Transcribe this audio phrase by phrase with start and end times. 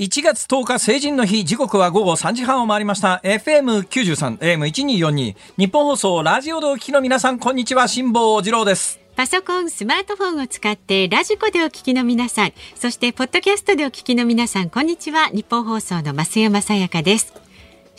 [0.00, 15.28] 1月10日成人の日時刻は午後3時半を回りました FM93 AM1242 ニッポン放送ラジオでお聞きの皆さんこんにちは辛坊治郎ですパソコン、スマートフォンを使ってラジコでお聞きの皆さん、そしてポッドキャストでお聞きの皆さん、こんにちは。
[15.28, 17.34] ニッポン放送の増山さやかです。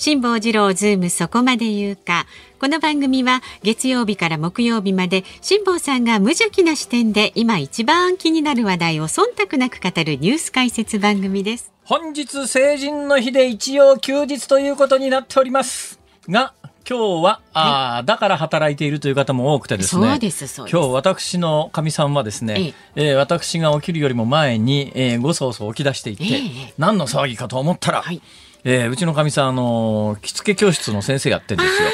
[0.03, 2.25] 辛坊治郎ズームそこまで言うか。
[2.59, 11.71] この番組は月曜日から木曜日まで辛坊さんが無邪気な視点で今一番気になる話題を忖度なく語るニュース解説番組です。
[11.83, 16.55] 本日成人の日で一応休日ということになっておりますが
[16.89, 20.61] 今日は、ああだから働いているという方も多くてですねそうです、す。
[20.61, 28.19] 今日私のかみさんはですね、えー私が起きるよりも前に、えーごそごそ起き出していて、ええ何の騒ぎかと思ったら、はい
[28.63, 31.89] えーうちのかみさん、あのー着付け教室の先生やってるんですよ。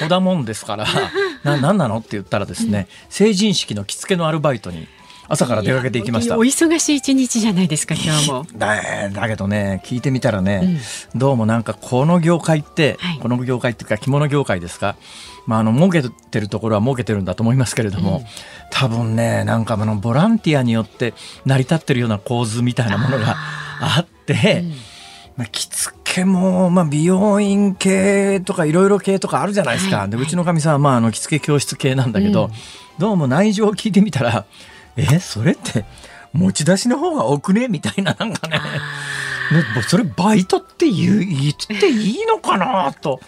[0.00, 0.86] 小田もんですから、
[1.42, 4.86] な、何なのって言ったらですね、成人式の着付けのアルバイトに
[5.28, 6.44] 朝から出かけていきましたお。
[6.44, 8.46] 忙しい一日じゃないですか、今日も。
[8.56, 10.80] だだけどね聞いてみたらね、
[11.14, 14.96] どうもなんかこの業界って、はいこの業界っていうか着物業界ですか、
[15.46, 18.24] まあ、あの儲けてるところは儲けてるんだと思いますけれども、
[18.70, 23.36] 多分ねなんかあのボランティアによって成り立ってるような構図みたいなものが
[23.80, 24.64] あって。
[25.38, 29.98] まあ、着付けも、まあ、美容院系とかいろいろ系とかあるじゃないですか。
[29.98, 32.50] はいでうちのかみさんは、まあ、あの着付け教室系なんだけど、
[32.98, 34.46] どうも内情を聞いてみたら
[34.96, 35.84] えそれって
[36.32, 37.68] 持ち出しの方が多くね？
[37.68, 38.60] みたいななんかね。
[39.52, 43.20] ね、もうそれバイトって言う言っていいのかなと、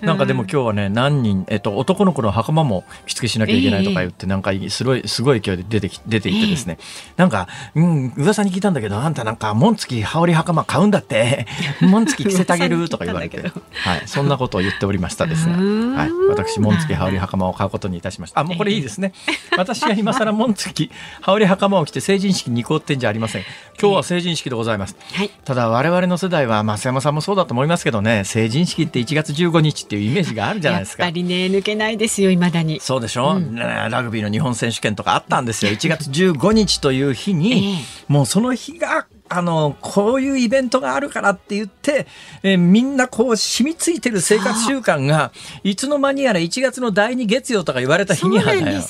[0.00, 6.78] なんかでも今日はね何人、えっと、男の子の袴も着付けしなきゃいけないとか言って、なんかすごいすごい勢いで出てき出ていってですね、
[7.16, 11.46] なんか、うん、噂に聞いたんだけどあんたなんか紋付き羽織袴買うんだって。
[11.80, 15.54] 紋付き着せてあげるとか言われて、はい、そんなことを言っておりましたですね、
[15.96, 18.40] はい、私紋付き羽織袴を買うことにいたしました。
[18.40, 19.12] あもうこれいいですね。
[19.56, 23.42] 私が今更 紋付き羽織袴を着て成人式に行こうってんじゃありません。
[23.80, 25.30] 今日は成人式でございます、はい。
[25.44, 31.14] ただ我々の世代は増山さんもそうだと思いますけどね成人式って1月15日っていうイメージがあるじゃないですかやっぱ。
[31.14, 32.80] りね、抜けないですよ、未だに。
[32.80, 42.06] そうでしょ、ねラグビーの日本選手権とかあったんですよ1月15日という日に、もうその日があのこういうイベントがあるからって言って、
[42.42, 48.80] えーみんなこう染みついてる生活習慣がいつの間にやら1月の第2月曜とか言われた日にはね。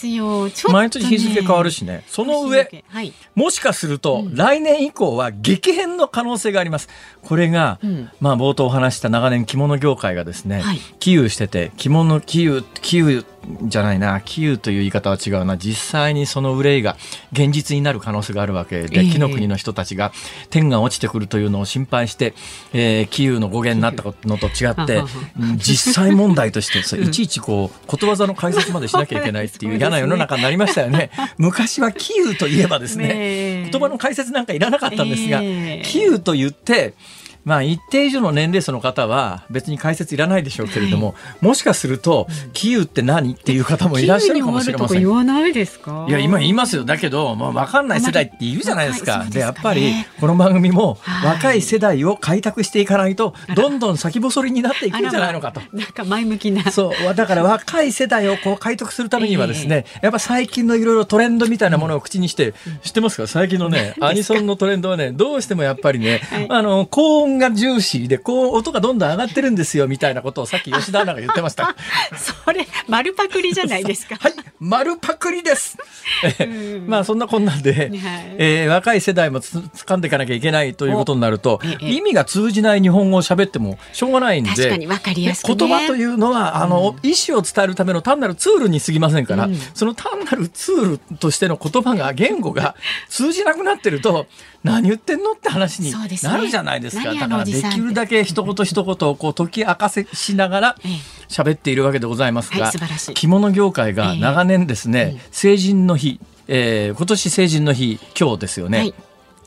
[0.70, 2.04] 毎年日付変わるしね。
[2.06, 3.12] その上はい。
[3.34, 6.88] もしかすると、来年以降は激変の可能性があります。
[7.22, 8.10] これが、うん。
[8.20, 10.78] まあ冒頭お話した長年着物業界がですね、はい。
[10.98, 13.24] 起憂してて、着物起憂、起憂
[13.62, 16.96] じゃないな、起憂という言い方は違うな、実際にその憂いが
[17.32, 19.10] 現実になる可能性があるわけで、ええ。
[19.10, 20.12] 木の国の人たちが
[20.50, 22.34] 天が落ちてくるというのを心配して、
[22.72, 25.02] えー、起憂の語源になったのと違って、
[25.38, 31.10] うん実際問題として、そういちいちこう、ことわざの解説までしなきゃいけないっていう嫌な世の中になりましたよね。
[31.38, 35.82] 昔は起憂といえばですね、言葉の解説なんかいらなかったんですが、ええ。
[35.84, 36.94] 比喩と言って、
[37.44, 44.98] まあ一定以上の年齢層の方は別に解説いらないでしょうけれども、もしかすると、比喩って何っていう方もいらっしゃるかもしれません。
[44.98, 46.06] 急に終わるとか言わないですか？
[46.08, 46.84] いや、今言いますよ。
[46.84, 49.26] だけど、まあ、わかんない世代っているじゃないですか。
[49.30, 55.60] で、やっぱり、この番組も、はい若い世代を開拓していかないと、どんどん先細りになっていくんじゃないのかと。
[55.72, 56.70] なんか前向きな。
[56.70, 57.14] そう。
[57.14, 63.26] だから若い世代をこう開拓するためにはですね、やっぱ最近のいろいろトレンドみたいなものを口にして、知ってますか？
[63.26, 71.74] 最近のね、 アニソンのトレンドはね、どうしてもやっぱりね、はいあの、高音が重視で、こう、音がどんどん上がってるんですよ、みたいなことをさっき吉田アナが言ってました。
[72.44, 74.16] それ、丸パクリじゃないですか。
[74.16, 75.76] はい、丸パクリです。
[76.38, 77.90] え まあそんなこんなんで、
[78.38, 92.74] えー若い世代もつ掴んでいかなきゃいけないということになると、おええ意味が通じない日本語を喋ってもしょうがないんで、確かに分かりやすくね言葉というのは、あの、意思を伝えるための単なるツールに過ぎませんから、うんその単なるツールとしての言葉が、言語が
[93.08, 94.26] 通じなくなってると、
[94.62, 97.04] 何言ってんのって話になるじゃないですか。
[97.04, 100.90] 何だからできるだけ一言一言をこう解き明かせしながらええ。
[101.28, 103.14] 喋っているわけでございますが、はい素晴らしい。
[103.14, 108.92] 着物業界が長年ですね、成人の日、えー今年成人の日今日ですよね。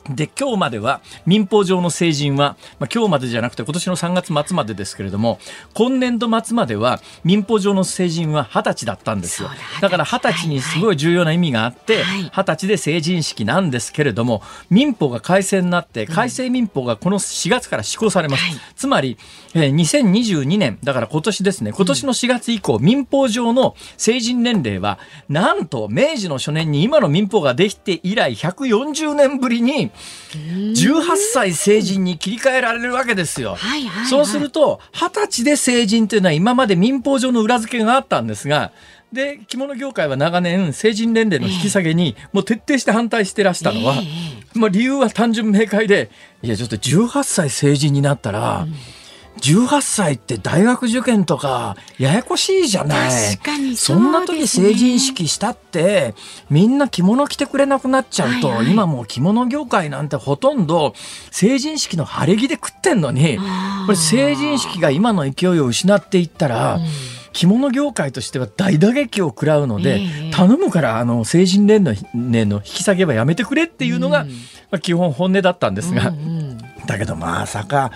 [0.08, 5.38] はいで今日までは民法上の成人は、まあ、今日までじゃなくて今年の3月末までですけれども
[5.74, 9.48] 今年度末までは民法上の成人は20歳だったんですよ。
[9.80, 18.60] だだから20歳にすごい重要な意味があってはい20歳で成人式なんですけれども民法が改正になって改正民法がこの4月から施行されます、はい。
[18.76, 19.16] つまり、
[19.54, 21.72] えー2022年だから今年ですね。
[21.72, 29.90] 今年の4月以降、民法上の成人年齢はなんと明治の初年に今の民法ができて以来140年ぶりに
[30.32, 33.54] 18歳成人に切り替えられるわけですよ。
[33.56, 34.06] はいはいはい。
[34.06, 38.72] そうすると、20歳で成人というのは今まで民法上の裏付けがあったんですが、
[39.12, 43.94] で着物業界は長年成人年齢の引き下げにもう徹底して反対してらしたのは、
[44.54, 46.10] まあ、理由は単純明快で
[46.42, 48.74] いやちょっと18歳成人になったら、うん
[49.38, 53.36] 18歳って大学受験とかややこしいじゃない。
[53.36, 56.14] 確かにそ,、んな時成人式したって
[56.50, 60.94] みんな着物着てくれなくなっちゃうと、はいはい、今もう着物業界なんてほとんど
[61.30, 63.38] 成人式の晴れ着で食ってんのに
[63.86, 66.82] これ成人式が今の勢いを失っていったら、うん。
[67.32, 74.34] 着物業界としては大打撃を食らうので、えー、頼むからあの成人年の年の引き下げはやめてくれっていうのが、うん、ま
[74.72, 77.92] あ、基本本音だったんですが、うんうん、だけどまさか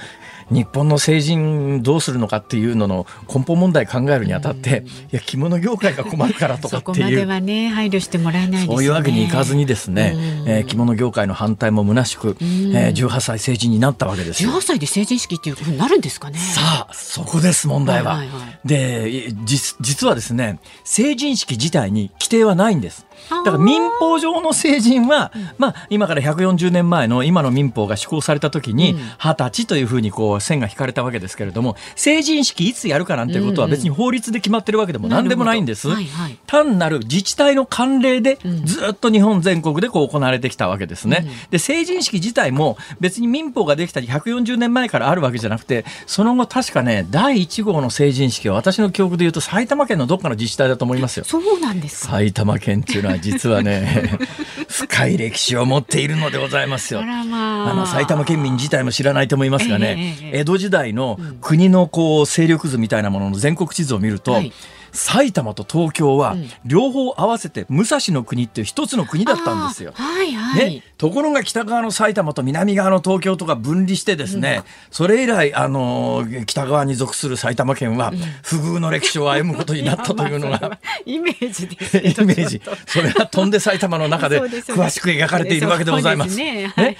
[0.52, 6.94] 日本の成人どうするのかっていうのの根本問題考えるにあたって、いや着物業界が困るからとかっていう。
[6.94, 10.14] そこまではね配慮してもらえない、ね、そういうわけにいかずにですね、
[10.46, 14.50] えー、着物業界の反対も虚しく、えー、18歳成人になったわけですよ。
[14.50, 16.38] 18歳で成人式っていうふうになるんですかね。
[16.38, 18.16] さあそこです問題は。
[18.16, 19.32] はいはいはい、で
[19.80, 23.06] 実はですね成人式自体に規定はないんです。
[23.30, 35.88] だから民法上の成人は、まあ、今から140年前の今の民法が施行された時に二十歳というふうにこう線が引かれたわけですけれども成人式いつやるかなんていうことは別に法律で決まってるわけでも何でもないんです。
[35.88, 41.26] はいはい、単なる自治体の慣例でずっと日本全国でこう行われてきたわけですね。
[41.50, 51.24] で成人式自体も別に民法ができたり140年前からあるわけじゃなくてその後確かね第1号の成人式は私の記憶で言うと埼玉県のどっかの自治体だと思いますよ。
[51.24, 54.18] そうなんです埼玉県っていうのは実はね
[54.68, 57.00] 深い歴史を持っているのでございますよ。
[57.00, 64.52] あまあ、あの埼玉県民自体も知らないと思いますがね、えーえー、江戸時代の国のこう勢力図みたいなものの全国地図を見ると、はい
[64.92, 69.92] 埼玉と東京は両方合わせて武蔵の国っていう一つの国だったんですよ。
[69.94, 78.12] はいはい、ね、ところが北側の埼玉と南側の東京とか分離してですね、うん、それ以来あの北側に属する埼玉県は
[78.42, 86.36] 不遇の歴史を歩むことになったというのが イメージですイメージそれは飛んで埼玉の中で詳しく描かれているわけでございます。
[86.36, 86.96] ね、ね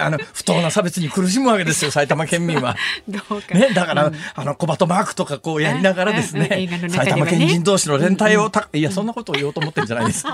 [0.00, 2.76] あの不当な差別に苦しむわけですよ 埼玉県民は。
[3.08, 10.24] ね、だから、うん、あの小鳩マークとかこうやりながらですね埼玉県人同士の連帯をた、いやそんなことを言おうと思ってるんじゃないです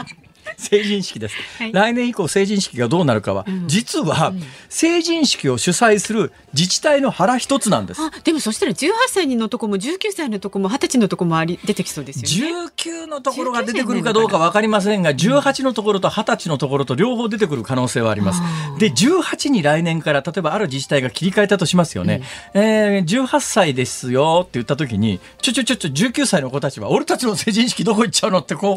[0.59, 4.33] 成人式です、はい、来年以降成人式がどうなるかは、うん、実は、
[4.69, 8.01] 成人式を主催する自治体の腹一つなんです。
[8.25, 12.55] でもそしたら18歳のとこも19歳のとこも20歳のとこもあり出てきそうですよね。
[12.77, 18.41] 19のところが出てくるかどうか分かりませんが18のところと20歳のところと両方出てくる可能性はあります。
[18.79, 22.23] で18に来年から例えばある自治体が切り替えたとしますよね、
[22.55, 28.77] うん、えー、18歳ですよって言った時にちょちょちょちょ19歳の子たちは俺たちの成人式どこ行っちゃうのってこう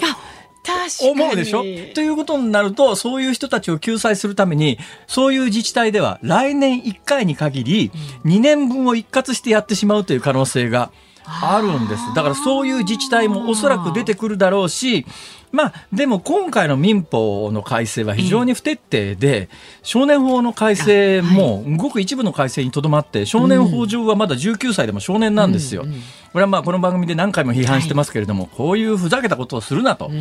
[1.01, 1.61] 思うでしょ？
[1.93, 4.77] ということになるとそういう人たちを救済するために
[5.07, 7.91] そういう自治体では来年1回に限り
[8.25, 10.91] 2年分を一括してやってしまうという可能性が
[11.25, 12.01] あるんです。
[12.15, 15.05] だからそういう自治体もおそらく出てくるだろうし、
[15.51, 19.49] まあ、でも今回の民法の改正は非常に不徹底で、
[19.81, 25.85] 少年法の改正もごく一部の改正にとどまって、少年法上はまだ19歳でも少年なんですよ。
[26.31, 30.11] これはまあこの番組で何回も批判してますけれども、こういうふざけたことをするなと、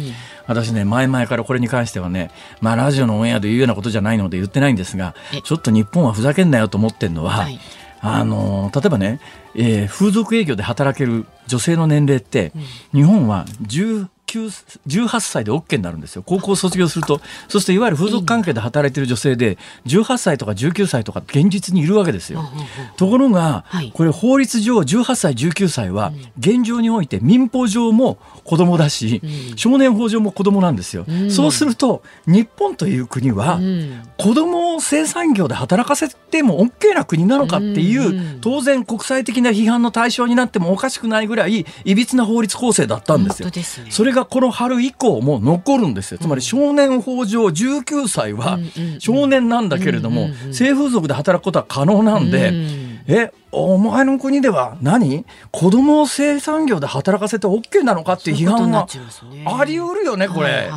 [0.47, 5.15] 私ね、前々からこれに関してはね、まあラジオのオンエアで言うようなことじゃないので言ってないんですが、
[5.45, 7.47] ちょっと日本はふざけんなよと思ってるのは、
[8.01, 9.21] あの例えばね、
[9.55, 12.53] えー、風俗営業で働ける女性の年齢って、
[12.95, 14.09] 日本は18
[15.21, 16.23] 歳で OK になるんですよ。
[16.25, 17.21] 高校卒業すると。
[17.49, 22.45] そうするといわゆる風俗関係で働いてる女性で18歳とか19歳とか現実にいるわけですよ。
[22.97, 23.65] ところが、
[23.95, 29.23] これ法律上18歳19歳は現状において民法上も子供だし、
[29.57, 31.07] 少年法上も子供なんですよ。
[31.31, 33.61] そうすると日本という国は
[34.17, 43.51] 子供を生産業で働かせても OK な国なのかっていう当然国際的な批判の対象になってもおかしくないぐらいいびつな法律構成だったんですよ。
[43.91, 46.19] それがこの春以降も残るんですよ。
[46.19, 48.59] つまり少年法上19歳は
[48.99, 52.53] 少年なんだけれども、性風俗で働くことは可能なんで、
[53.11, 55.25] え、お前の国では何？
[55.51, 58.87] 子供を生産業で働かせて OK なのかっていう批判が
[59.47, 60.71] あり得るよね、これ。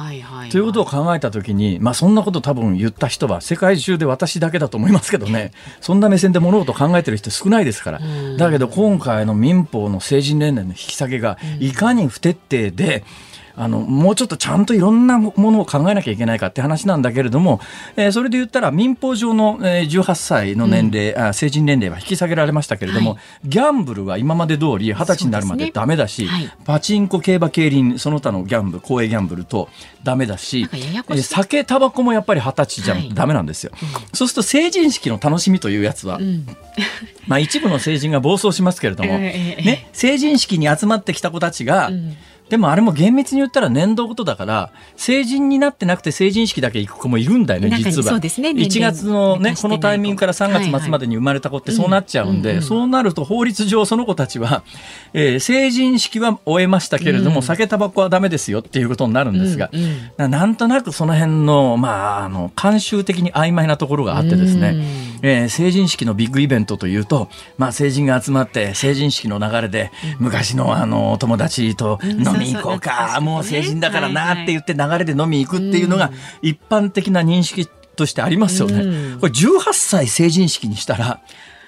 [0.49, 7.99] ということを考えた時に、まあそんなこと多分言った人は世界中で私だけだと思いますけどね、そんな目線で物事を考えてる人少ないですから。
[8.37, 13.03] だけど今回の民法の成人年齢の引き下げがいかに不徹底で、
[13.55, 17.59] あのもうちょっとちゃんといろんなものを考えなきゃいけないかって話なんだけれども、
[17.95, 29.69] えー、それで言ったら民法上の、えー、18歳の年齢、うん、あ成人年齢は引き下げられましたけれども、はい、ギャンブルは今まで通り二十歳になるまでダメだし、ねはい、パチンコ競馬競輪その他のギャンブル公営ギャンブルと
[30.03, 36.45] ダメだしや酒タバコもやっぱり二十歳じゃダメなんですよ、はいうん、そうすると成人式の楽しみというやつは、うん、
[37.27, 41.91] まあ一部の成人が暴走しますけれども、 えー、ね、成人式に集まってきた子たちが、
[42.51, 48.09] でもあれも厳密に言ったら年度ごとだから成人になってなくて成人式だけ行く子もいるんだよね実は。
[48.09, 48.49] そうですね。
[48.49, 54.63] 1月のねこのタイミングから3月末までに生まれた子ってそうなっちゃうんで、そうなると法律上その子たちは、
[55.13, 59.71] えー成人式は終えましたけれども、酒タバコはダメですよっていうことになるんですが、
[60.17, 64.75] ななんとなくその辺のまああの慣習的に曖昧なところがあってですね、
[65.21, 79.17] えー成人式のビッグイベントというと、まあ、成人が集まって成人式の流れで昔のあの友達と飲み行こうか、もう成人だからなって言って流れで飲み行くっていうのが一般的な認識としてありますよね。
[79.19, 81.21] これ18歳成人式にしたら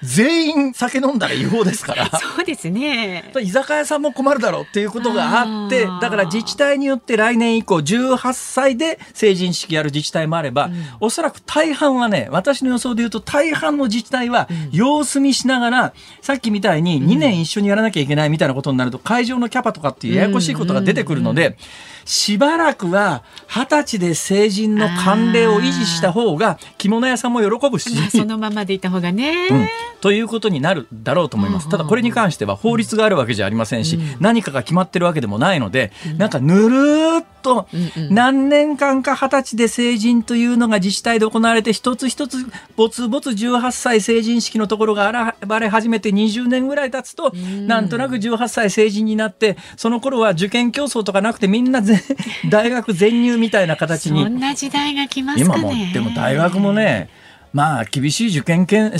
[0.04, 2.10] 全員酒飲んだら違法ですから。
[2.20, 3.32] そうですね。
[3.40, 10.70] 居酒屋さんも困るだろうっていうことがあってだから自治体によって来年以降18歳で成人式やる自治体もあれば、
[11.00, 21.56] おそらく大半はね私の予想で言うと大半の自治体は様子見しながら、さっきみたいに2年一緒にやらなきゃいけないみたいなことになると会場のキャパとかっていうややこしいことが出てくるので、
[22.04, 23.22] しばらくは
[23.54, 27.94] 二十歳で成人の慣例を維持した方が着物屋さんも喜ぶし。
[27.94, 29.46] まあそのままでいた方がね。
[29.48, 29.68] うん、
[30.00, 31.68] ということになるだろうと思います。
[31.68, 37.68] ただこれに関しては法律があるわけじゃありませんし、何かが決まってるわけでもないので、なんかぬるーっと
[38.10, 42.38] 何年間か二十歳で成人というのが自治体で行われて一つ一つ
[42.74, 47.32] ぼつぼつ18歳成人式のところが現れ始めて20年ぐらい経つと、
[47.66, 52.02] なんとなく18歳成人になって、その頃は受験競争とかなくてみんなぜ
[52.48, 54.24] 大学全入みたいな形に。
[54.24, 55.90] そんな時代が来ます今もかね。
[55.92, 57.10] でも大学もね
[57.54, 58.90] まあ厳しい受験戦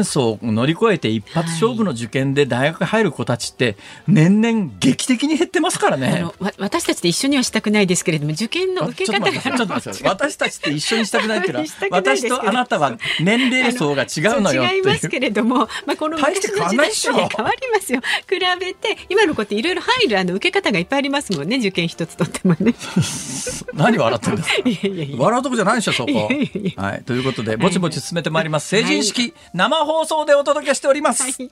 [0.00, 3.76] 争を乗り越えて一発勝負の受験で大学入る子たちって
[4.06, 6.24] 年々劇的に減ってますからあね
[6.58, 15.08] 私たちで一緒にはしたくないですけれども受験の受け方がちょっと私たちって一緒にしたくないっていうのは私とあなたは年齢層が違うのよ違います。
[15.08, 18.00] けれども、まあ、この昔の時代とね変わりますよ。
[18.28, 22.74] 比べて今の子っていろいろ入るあの受け方がいっぱいありますもんね受験一つとってもね。
[23.74, 26.30] 何笑ってんですか笑うとこじゃないでしょそこ。
[26.76, 28.68] はいということでぼちぼち進めてまいります。
[28.68, 31.22] 成人式生放送でお届けしております。
[31.22, 31.50] はい、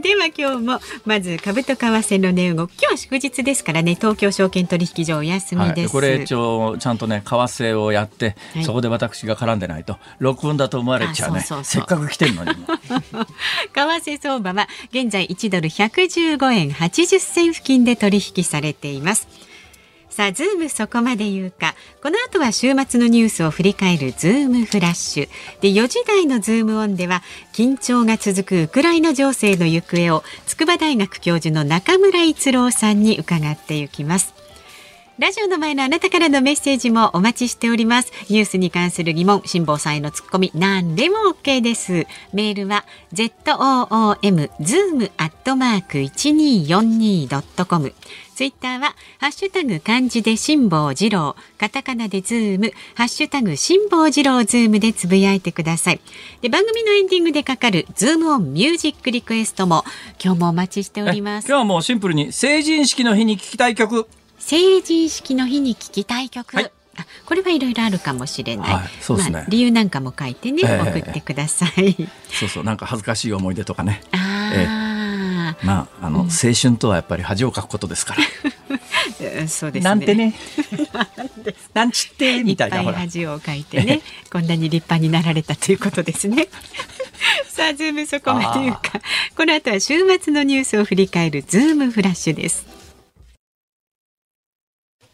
[0.00, 3.94] では今日もまず株と為替の値動き今日は祝日ですからね。
[3.94, 8.64] 東京証券取引所お休みです、はい、これ一応ちゃんとね為替をやって、はい。
[8.64, 9.96] そこで私が絡んでないと。
[10.18, 12.50] 録音だと思われちゃうねせっかく来てるのに。
[13.72, 19.28] 為替相場は現在1ドル115円80銭付近で取引されています
[20.18, 25.28] さあズームそこまで言うかこの後は週末のニュースを振り返るズームフラッシュ
[25.60, 27.22] で4時台のズームオンでは
[27.52, 34.34] 緊張が続くウクライナ情勢の行方を筑波大学教授の中村逸郎さんに伺っていきます
[35.20, 38.12] ラジオの前のあなたからのメッセージもお待ちしております。
[38.30, 42.06] ニュースに関する疑問、辛坊さんへのツッコミ、何でも OK です。
[42.32, 47.94] メールは zoom zoom アットマーク一二四二ドットコム。
[48.38, 56.00] ツイッターはハッシュタグ漢字で辛坊治郎、カタカナでズーム、ハッシュタグ辛坊治郎ズームでつぶやいてください。
[56.40, 59.82] で番組のエンディングでかかるズームオンミュージックリクエストも
[60.22, 61.46] 今日もお待ちしております。
[61.46, 61.58] え今日。
[61.58, 64.06] はもうシンプルに成人式の日に聴きたい曲。
[64.38, 66.70] 成人式の日に聴きたい曲、はい。
[66.96, 69.32] あこれはいろいろあるかもしれない、はいそうですね。
[69.32, 71.00] まあ、理由なんかも書いてね、ええ。
[71.00, 71.96] 送ってください。
[72.30, 74.00] そうそうなんか恥ずかしい思い出とかね。
[74.12, 74.87] あー、
[75.62, 78.22] まああの、青春とはやっぱり恥をかくことですから。
[79.40, 79.90] う んそうですね。
[79.90, 80.34] なんてね。
[81.74, 84.00] なんちってみたいな恥をかいてね
[84.30, 86.48] こんなに立派になられたということですね。
[87.48, 89.00] さあズームそこまで言うか。
[89.36, 92.66] この後は週末のニュースを振り返るズームフラッシュです。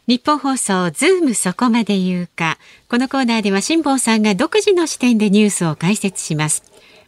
[0.07, 2.59] ニッポン放送ズームそこまで言うか。
[2.89, 6.63] このコーナーでは辛坊さんが独自の視点でニュースを解説します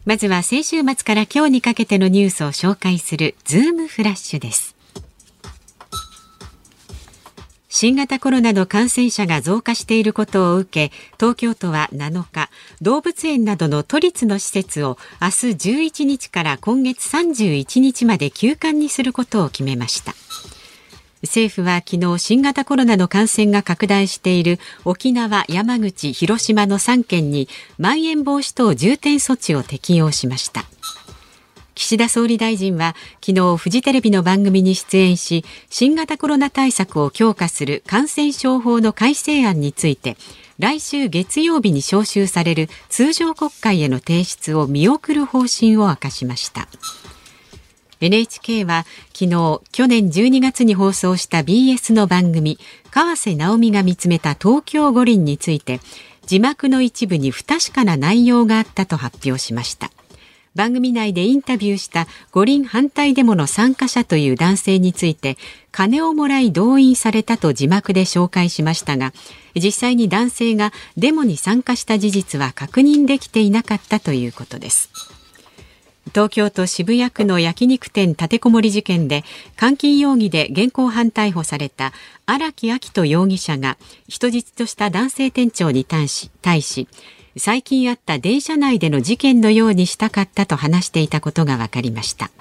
[0.07, 4.77] まずは先週末から今日にかけてのニュースを紹介するズームフラッシュです。
[7.67, 12.49] 新型コロナの感染者が増加していることを受け東京都は7日
[12.81, 20.13] 動物園などの都立の施設を明日11日から今月31日まで休館にすることを決めました。
[21.23, 30.65] 政府は昨日新型コロナの感染が拡大している沖縄、山口、広島の3県にまん延防止等重点措置を適用しました。
[31.77, 40.17] 岸田総理大臣は昨日フジテレビの番組に出演し新型コロナ対策を強化する感染症法の改正案について
[40.57, 46.67] 来週月曜日に召集される通常国会への提出を見送る方針を明かしました。
[48.01, 52.59] NHK は昨日去年12月に放送した BS の番組
[52.91, 55.79] 川瀬直美が見つめた東京五輪について
[56.25, 59.91] 字幕の一部に不確かな内容があったと発表しました。
[60.57, 65.37] 番組内でインタビューした五輪反対デモの参加者という男性について
[65.71, 69.13] 金をもらい動員されたと字幕で紹介しましたが
[69.55, 75.16] 実際に男性がデモに参加した事実は確認できていなかったということです。
[76.09, 79.23] 東京都渋谷区の焼肉店立てこもり事件で
[79.59, 81.93] 監禁容疑で現行犯逮捕された
[82.25, 86.87] 荒木明人容疑者が人質とした男性店長に対し対し
[87.37, 92.31] 最近あった電車内での事件のようにしたかったと話していたことが分かりました。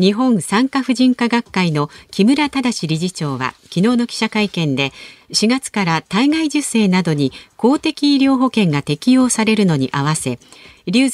[0.00, 4.92] 日本産科婦人科学会の木村忠理事長は昨日の記者会見で
[5.30, 10.38] 4月から体外受精などに公的医療保険が適用されるのに合わせ
[10.90, 11.08] 流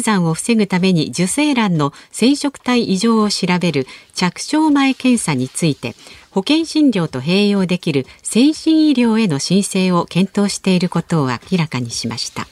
[0.00, 5.94] 産を防ぐために受精卵の染色体異常を調べる着床前検査について
[6.30, 12.46] 保険診療と併用できる先進医療への申請を検討していることを明らかにしました。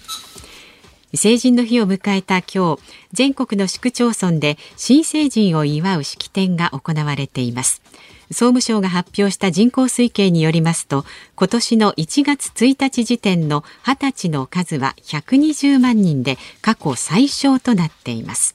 [1.14, 7.80] 成人の日を迎えた今日全国の市区町村で新成人を祝う式典が行われています。
[8.30, 11.04] 総務省が発表した人口推計によりますと
[11.34, 18.54] 今年の1月1日時点の20歳の数は120万人で過去最小となっています。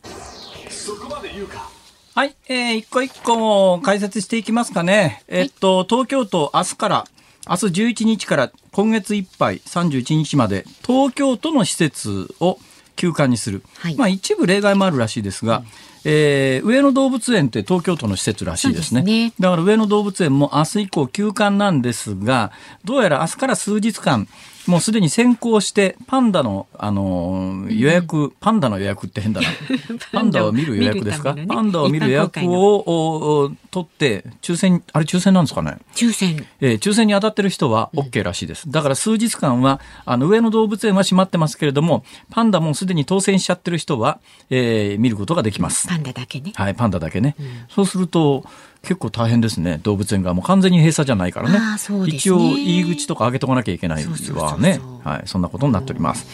[2.16, 5.24] はい、えー、一個一個解説していきますかね。
[5.28, 7.08] えっと、東京都明日から
[7.50, 12.60] 明日11日から今月いっぱい31日まで東京都の施設を
[12.96, 15.66] 休館にする、はい、まあ一部例外もあるらしいですが、うん。
[16.06, 19.02] えー、上野動物園って東京都の施設らしいですね。
[19.02, 19.34] すね。
[19.40, 22.52] だから上野動物園も明日以降休館なんですが、
[22.84, 24.28] どうやら明日から数日間、
[24.68, 29.48] もうすでに先行してパンダの、あの予約、うん、パンダの予約って変だな。
[30.12, 35.78] パンダを見る予約ですか、ね、パンダを見る予約を取って、抽選、あれ抽選なんですかね？
[35.96, 36.46] 抽選。
[36.62, 38.70] えー、抽選に当たってる人は OK らしいです。
[38.72, 45.88] だから数日間は、あの、上野動物園は閉まってますけれども、パンダもすでに当選しちゃってる人は、えー、見ることができます。
[45.88, 46.54] パンダだけね。
[46.56, 47.36] はい、パンダだけね。
[47.40, 48.46] うん、そうすると、
[48.84, 49.80] 結構大変ですね。
[49.84, 51.60] 動物園側も完全に閉鎖じゃないからね、ね、
[52.08, 54.82] 一応入り口とか開けとかなきゃいけないはね。
[55.04, 56.28] はいそんなことになっております。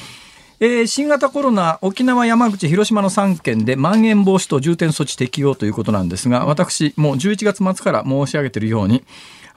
[0.61, 9.05] えー、新型コロナ沖縄、山口、広島の3県でまん延防止等重点措置適用ということなんですが私もう11月末から申し上げているように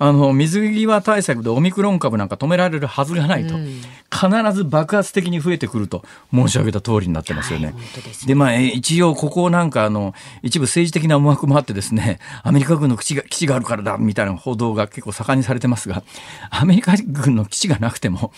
[0.05, 3.67] あの水際対策でオミクロン株なんか止められるはずがないと、うん、
[4.11, 6.03] 必ず爆発的に増えてくると
[6.35, 7.67] 申し上げた通りになってますよね。
[7.67, 10.13] はい、で、まあ、一応ここなんかあの
[10.43, 16.03] 一部政治的な思惑もあってですね アメリカ軍の基地が基地があるからだみたいな報道が結構盛んにされてますが
[16.51, 18.33] アメリカ軍の基地がなくても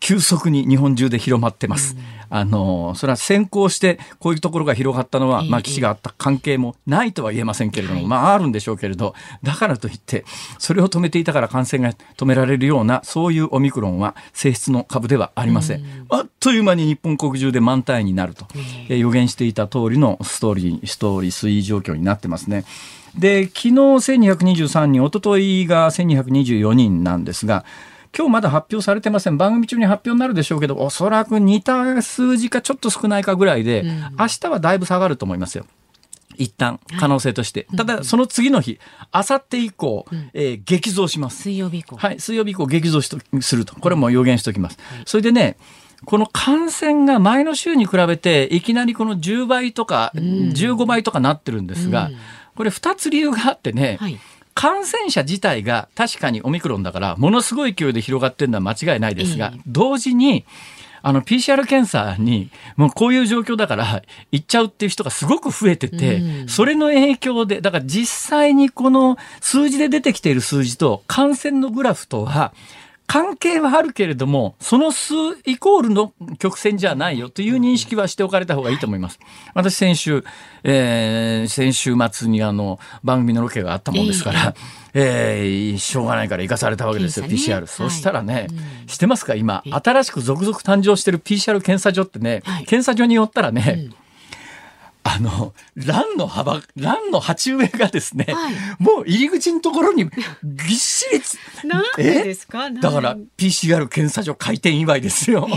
[0.00, 1.96] 急速に日本中で広まってます。
[1.96, 10.24] うん、あのそれは先行してこういうところが広がったのは、まあ、基地があった関係もないとは言えませんけれども、まああるんでしょうけれどだからといって
[10.58, 15.80] それを止めていたから感染が止められるようなそういうオミクロンは性質の株ではありません。
[15.80, 18.46] うん、あっという間に日本国中で満単位になると、
[18.88, 22.64] えー、予言していた通りのストーリーストーリー推移状況になってますね。
[23.16, 27.64] で昨日1223人一昨日が1224人なんですが
[28.16, 29.36] 今日まだ発表されてません。
[29.36, 35.66] 番組中に発表になるでしょうけどおそらく似た数字かちょっと少ないかぐらいで、うん、明日はだいぶ下がると思いますよ。
[36.36, 38.78] 一旦可能性として、はい、ただその次の日
[39.10, 41.42] あさって以降、うん、えー、激増します。
[41.42, 41.96] 水曜日以降。
[41.96, 43.74] はい水曜日以降激増しとすると。
[43.74, 45.56] これも予言しておきます、はい、それでね
[46.04, 52.16] この感染が前の週に比べていきなりこの10倍とか15倍とかなってるんですが、うん、
[52.54, 54.18] これ2つ理由があってね、はい
[54.58, 60.44] 感染者自体が確かにオミクロンだからものすごい勢いで広がってるのは間違いないですが、同時に
[61.00, 72.52] あの PCR 検査にもうこういう状況だから行っちゃうっていう人がすごく増えてて、それの影響でだから実際にこの数字で出てきている数字と感染のグラフとは
[73.08, 75.14] 関係はあるけれども、その数
[75.46, 79.18] イコールの曲線じゃないよという認識はしておかれた方がいいと思います。
[79.54, 80.22] 私先週、
[80.62, 84.54] えー、先週末にあの番組のロケがあったもんですから、
[84.92, 87.66] えー、しょうがないから行かされたわけですよ、ね、PCR。
[87.66, 88.48] そしたらね、はい、
[88.86, 89.34] してますか？
[89.34, 94.07] 今、新しく続々誕生してる PCR 検査所ってね、はい、検査所によったらね、うん
[95.10, 101.20] あの、欄の幅、欄の鉢植えがですね、はい、もう入り口のところにぎっしり
[101.66, 102.70] なんでですか？
[102.70, 105.48] だから PCR 検査所開店祝いですよ。
[105.50, 105.54] え？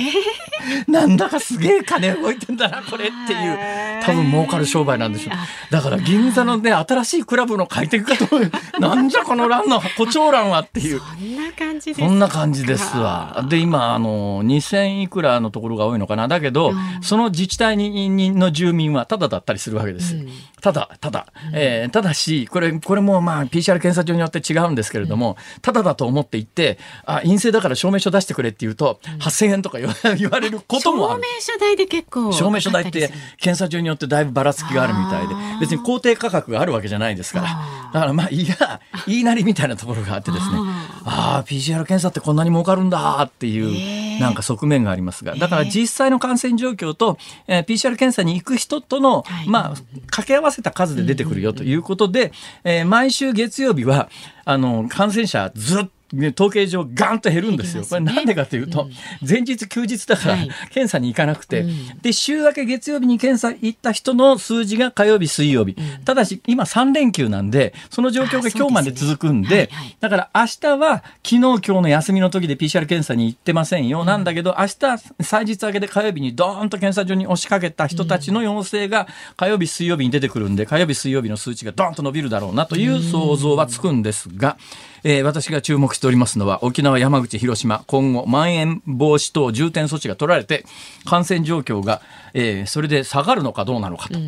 [0.87, 3.81] ー、 なんだかすげえ金動いてんだな、これっていう。
[4.03, 5.33] 多分儲かる商売なんでしょう。
[5.71, 8.27] だから銀座のね、新しいクラブの開店かと。
[8.79, 10.99] なんじゃこの欄の誇張欄はっていう。
[10.99, 13.45] そんな感じですそんな感じですわ。
[13.49, 16.27] で、今、あの、2000いくらのところが多いのかな。
[16.27, 20.15] だけど、うん、その自治体にの住民はただだったりするわけです。
[20.15, 20.29] うん、
[20.61, 29.87] ただ、ただ、えー、ただし、これ、これもまあ PCR 検査場によって違うんですけれども、ただだと思って行って、あ、陰性だから証明書出してくれって言うと、8000円とか言
[30.29, 31.21] われることもある。
[31.23, 35.35] 証明書代で結構証明書代って検査場によってだいぶばらつきがあるみたいで。
[35.61, 37.47] 別に公定価格があるわけじゃないですから。
[37.93, 40.57] だからまあいや言いなりみたいなところがあってですね。
[41.05, 44.19] ああ PCR 検査ってこんなに儲かるんだっていへうー。
[44.19, 45.35] なんか側面がありますが。
[45.35, 49.47] だから実際の感染状況と、えー PCR 検査に行く人との、はい。
[49.49, 49.75] まあ
[50.07, 52.31] 掛け合わせた数で出てくるよということで、
[52.63, 54.09] えー毎週月曜日は
[54.43, 57.83] あの感染者ずっとね統計上ガンと減るんですよ。
[57.83, 58.01] すね。
[58.01, 58.89] なんでかというと、
[59.27, 60.49] 前日休日だから、はい。
[60.71, 61.99] 検査に行かなくて、うん。
[62.01, 65.75] で、週明け月曜日に検査行った人の数字が火曜日、水曜日。
[66.05, 69.97] ただし、今3連休なんで、その状況が今日まで続くんで、ですねはいはい。
[69.99, 74.05] だから明日は昨日今日の休みの時で PCR 検査に行ってませんよ。
[74.05, 84.57] なんだけど、明日、祭日明けで火曜日にドーンと検査所に押しかけた人たちの陽性が火曜日、水曜日に出てくるんで、火曜日、水曜日の数値がドーンと伸びるだろうなという想像はつくんですが、
[85.03, 90.65] えー私が注目しておりますのは、沖縄、山口、広島、今後、まん延防止等重点措置が取られて、
[91.05, 92.01] 感染状況が、
[92.33, 94.19] えーそれで下がるのかどうなのかと。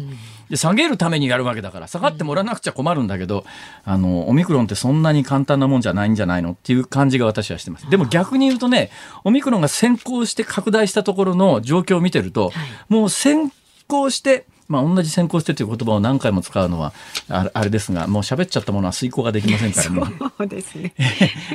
[0.49, 3.45] で下げるためにやるわけだから下がってもらわなくちゃ困るんだけど、
[3.85, 7.89] あのオミクロンってそんなに簡単なもんじゃないんじゃないのっていう感じが私はしてます。
[7.89, 8.91] でも逆に言うとね
[9.23, 12.51] オミクロンが先行して拡大したところの状況を見てると、
[12.89, 13.51] もう先
[13.87, 16.93] 行してまあ、同じ先行してという言葉を何回も使うのは
[17.29, 20.15] あれあれですがもう喋っちゃったものは遂行ができませんからね。
[20.37, 20.93] そうですね。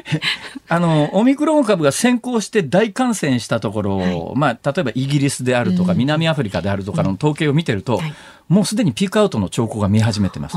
[0.68, 8.14] あの、オミクロン株が先行して大感染したところを、まあ、例えばイギリスであるとか、南アフリカであるとかの統計を見てると、はい。
[8.48, 10.56] もうすでにピークアウトの兆候が見え始めてます。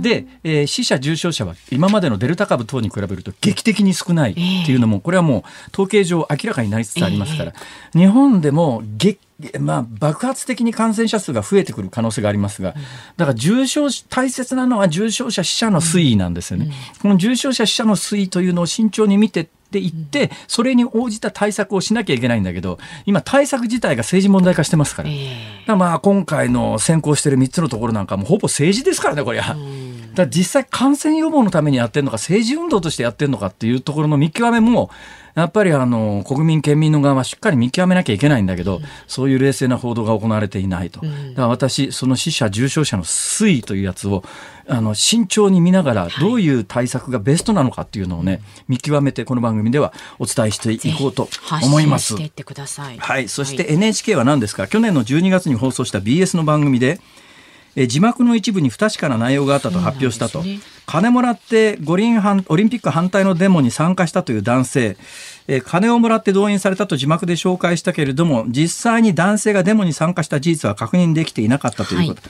[0.00, 7.52] で、えー死者重症者は今までのデルタ株等に比べると劇的に少ないっていうのも、これはもう統計上明らかになりつつありますから、
[7.94, 9.18] 日本でも激
[9.60, 12.74] まあ、爆発的に感染者数が増えてくる可能性がありますが、
[13.16, 16.72] だから重症し、大切なのは重症者死者の推移なんですよね。
[17.00, 25.10] この重症者死者の推移というのを慎重に見てっていって、それに応じた対策をしなきゃいけないんだけど、今対策自体が政治問題化してますから。
[25.10, 25.14] え
[25.60, 29.56] だからまあ今回の先行している3つのところなんかもほぼ政治ですからね、こりゃ。
[30.18, 34.90] だ実際感染予防のためにやってるのか、政治運動としてやってるのかっていうところの見極めも、
[35.34, 41.00] やっぱりあの国民、県民の側はしっかり見極めなきゃいけないんだけど、そういう冷静な報道が行われていないと。
[41.00, 44.24] だから私、その死者、重症者の推移というやつを、
[44.66, 51.28] あの慎重に見ながら、どういう対策がベストなのかっていうのをね、見極めて、この番組ではお伝えしていこうと
[51.62, 52.14] 思います。
[52.92, 52.98] い。
[52.98, 57.00] はい、そして NHK は何ですか、去年の12月に放送した BS の番組で、
[57.78, 60.58] えー字幕の一部に不確かな内容があったと発表したと、ね。
[60.84, 64.96] 金もらって五輪反オリンピック反対のデモに参加したという男性、
[65.46, 72.22] えー金をもらって動員されたと字幕で紹介したけれども実際に男性がデモに参加した事実は確認できていなかったということ。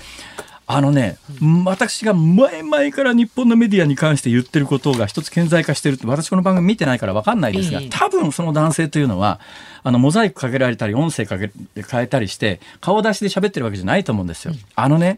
[0.71, 1.17] あのね、
[1.65, 9.41] 私が前々から日本のメディアに関して言ってることが一つ顕在化してるって、私この番組見てないから分かんないですがええ、多分その男性というのは、
[9.83, 11.51] あの、モザイクかけられたり、音声かけ、
[11.91, 14.53] 変えたりして、顔出しで喋ってるわけじゃないと思うんですよ。
[14.75, 15.17] あのね、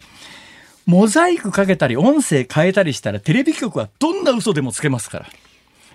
[0.86, 5.26] モザイクかけたり、音声変えたりしたら、テレビ局はどんな嘘でもつけますから。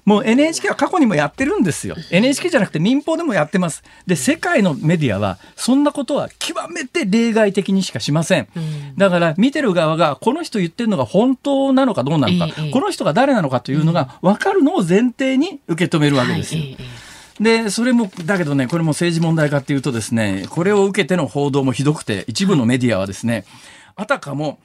[0.05, 1.95] もう NHK は過去にもやってるんですよ。
[2.11, 3.83] NHK じゃなくて民放でもやってます。
[4.05, 8.47] で、世界のメディアは、そんなことは極めて例外的にしかしません。
[8.97, 16.61] だから、見てる側が、この人言ってるのが本当なのかどうなのか、ええこの人が誰なのかというのが分かるのを前提に受け止めるわけですよ。
[17.39, 23.43] で、それも、だけどね、これも政治問題化っていうとですね、これを受けての報道もひどくて、一部のメディアはですね、
[23.95, 24.59] あたかも、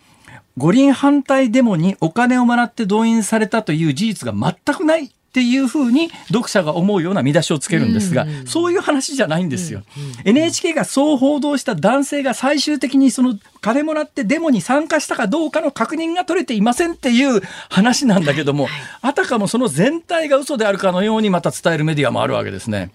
[0.59, 9.83] 五輪反対デモにお金をもらって動員されたという事実が全くないっていうふうに読者が思うような見出しをつけるんですが、そういう話じゃないんですよ。
[10.25, 18.67] NHK がそう報道した男性が最終的にその金もらってデモに参加したかどうかの確認が取れていませんっていう話なんだけども、
[19.03, 22.91] あたかもその全体が嘘であるかのようにまた伝えるメディアもあるわけですね。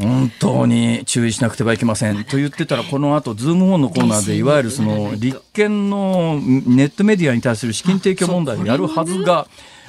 [0.00, 2.24] 本当に注意しなくてはいけません。
[2.24, 9.46] と言ってたら、この後、ズームオンのコーナーで、いわゆるその立憲のネットメディアに対する資金提供問題をやるはずが、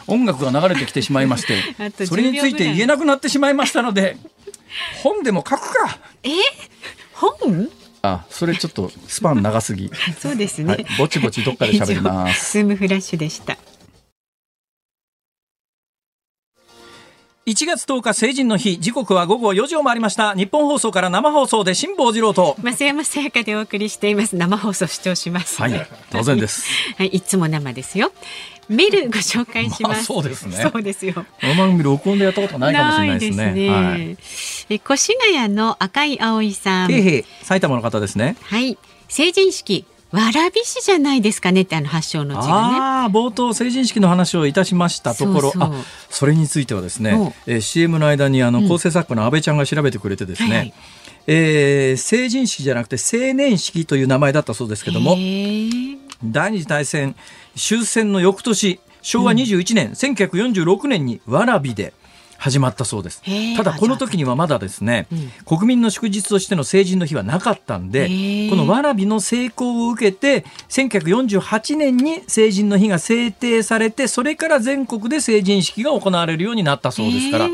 [0.08, 1.62] 音楽が流れてきてしまいまして、
[2.06, 4.18] それについて言えなくなってしまいましたので、
[5.04, 6.00] 本でも書くか。
[6.24, 6.30] え？
[7.14, 7.70] 本？
[8.02, 9.92] あ、それちょっとスパン長すぎ。
[10.20, 12.54] そうですね、はい、ぼちぼちどっかで喋ります。
[12.54, 13.58] ズームフラッシュでした
[17.48, 20.34] 1月10日成人の日、時刻は午後4時を回りました。
[20.34, 22.58] 日本放送から生放送で辛坊治郎と。
[22.62, 24.36] 増山さやかでお送りしています。
[24.36, 25.62] 生放送視聴します。
[25.62, 26.66] はい、当然です。
[27.00, 28.12] はい、いつも生ですよ。
[28.68, 30.58] メールご紹介します、まあそうですね。
[30.58, 31.14] そうですよ。
[31.14, 33.46] この番組録音でやったことないかもしれないですね。
[33.46, 34.18] ないはい。
[34.70, 36.90] え越谷の赤い葵さん。
[37.44, 38.36] 埼玉の方ですね。
[38.42, 38.78] はい。
[39.08, 42.52] 成人式わらび市じゃないですかねってあの発祥の地がね。
[42.52, 45.72] ああ、冒頭成人式の話をいたしましたところ、あ、
[46.10, 50.74] それについてはですおね、えー CM の間にあの構成作家の安倍ちゃんが調べてくれてですね、はいはい。
[51.28, 55.18] えー成人式じゃなくて青年式という名前だったそうですけども
[56.24, 57.16] 第二次大戦
[57.56, 61.94] 終戦の翌年昭和21年、1946年に蕨で
[62.38, 63.22] 始まったそうです。
[63.58, 65.08] ただこの時にはまだですね、
[65.46, 68.08] 国民の祝日としての成人の日はなかったんで
[68.50, 77.50] この蕨の成功を受けて1948年に成人の日が制定されてそれから全国で成人式が行われるようになったそうですから、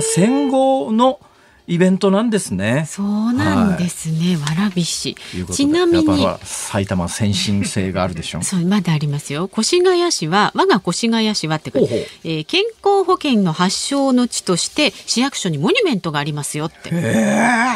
[0.00, 1.20] 戦後の
[1.66, 2.84] イベントなんですね。
[2.88, 8.42] そうなんですね、蕨市ということでちなみに埼玉先進性があるでしょ。
[8.44, 9.50] そうまだありますよ。
[9.56, 16.90] 越谷市は我が越谷市はって書いてほえー健康保険の発祥の地として市役所にモニュメントがありますよって。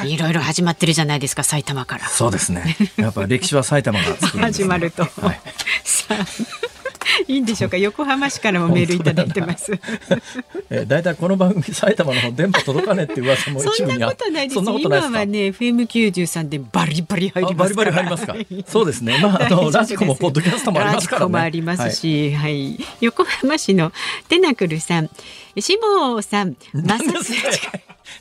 [0.07, 2.09] いろいろ始まってるじゃないですか埼玉から。
[2.09, 2.77] そうですね。
[2.97, 4.17] やっぱ歴史は埼玉がね。
[4.41, 5.41] 始まると、はい。
[5.85, 6.78] さあ
[7.29, 7.77] いいんでしょうか？
[7.77, 9.73] 横浜市からもメールいただいてます
[10.71, 14.73] えー、だいたいこの番組埼玉の方電波届かねえって噂も一部にあそんなことないですか？
[14.79, 18.35] 今はね FM93 でバリバリ入りますバリバリ入りますか？
[18.67, 19.19] そうですね。
[19.23, 21.25] まああの ラジコもポッドキャストもありますからね。
[21.25, 23.93] ラジコもありますし、はい、横浜市の
[24.29, 25.11] テナクルさん、
[25.59, 27.05] 志望さん、まさ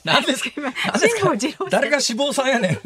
[0.04, 0.52] 何ですか？
[1.70, 2.78] 誰が死亡さんやねん。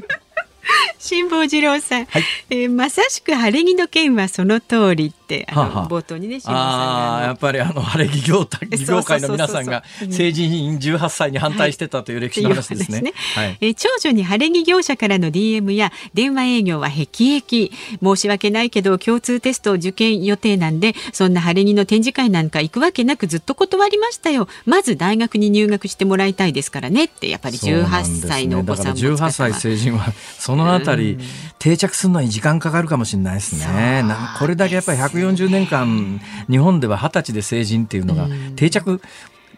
[0.99, 2.25] 辛坊治郎さん、はい。
[2.51, 5.89] えーまさしく晴れ着の件はその通りってあの、はあはあ。
[5.89, 12.99] 冒頭にね辛坊さんやっぱりあの晴れ着業態業界の皆さんが成人18歳に反対してたという歴史の話ですね。
[12.99, 13.59] っていうはい。
[13.61, 17.73] えー長女に晴れ着業者からの DM や電話営業は辟易
[18.03, 24.49] 申し訳ないけど共通テストを受験予定なんでそんな晴れ着の展示会なんか行くわけなくずっと断りましたよ。
[24.67, 30.13] まず大学に入学してもらいたいですからねってやっぱり18歳のお子さんもそうなんですね、だから18歳成人は
[30.53, 31.19] そのあたり
[31.59, 34.03] 定着するのに時間かかるかもしれないですね。
[34.03, 39.01] なこれだけやっぱり140年間日本では20歳で成人っていうのが定着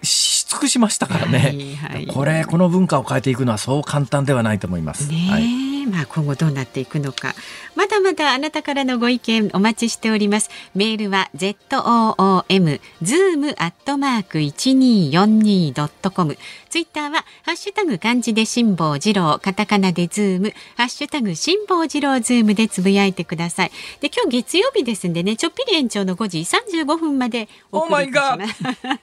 [0.04, 1.38] し尽くしましたからね。
[1.38, 5.10] はいはいこれこの文化を変えていくのはそう簡単ではないと思います。
[5.10, 5.86] ねえ、はい。
[5.86, 7.34] まあ今後どうなっていくのか。
[7.74, 10.50] まだまだあなたからのご意見お待ちしております。
[10.74, 16.38] メールは z o o m zoom アットマーク一二四二ドットコム。
[16.74, 23.70] ツイッターはハッシュタグ漢字で辛坊治郎、カタカナでズーム、ハッシュタグ辛坊治郎ズームでつぶやいてください。
[24.00, 28.48] で今日月曜日ですんでね、ちょっぴり延長の5時35分までお送りしま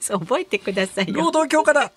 [0.01, 0.11] す。
[0.11, 1.13] 覚えてくださいよ。
[1.13, 1.93] 労働強化だ。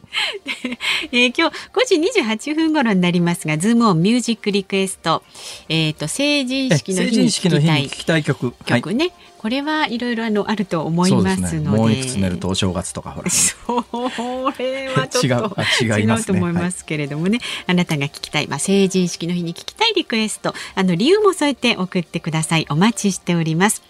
[1.10, 5.24] えー今日5時28分頃になりますが、ズームオンミュージックリクエスト、
[5.68, 8.46] えっ、と成人え式の成日に聞きたい曲。
[8.46, 9.10] はい曲ね、
[9.44, 11.61] これはいろいろあのあると思いまです。
[11.61, 13.28] ので、もういくつ寝るとお正月とかほら。
[13.28, 13.52] そ
[14.59, 20.54] れはちょっと違うあ違いますと思いますけれどもね、あなたが聞きたい、まあ、成人式の日に聞きたいリクエスト。
[20.74, 22.66] あの理由も添えて送ってください。
[22.70, 23.83] お待ちしております。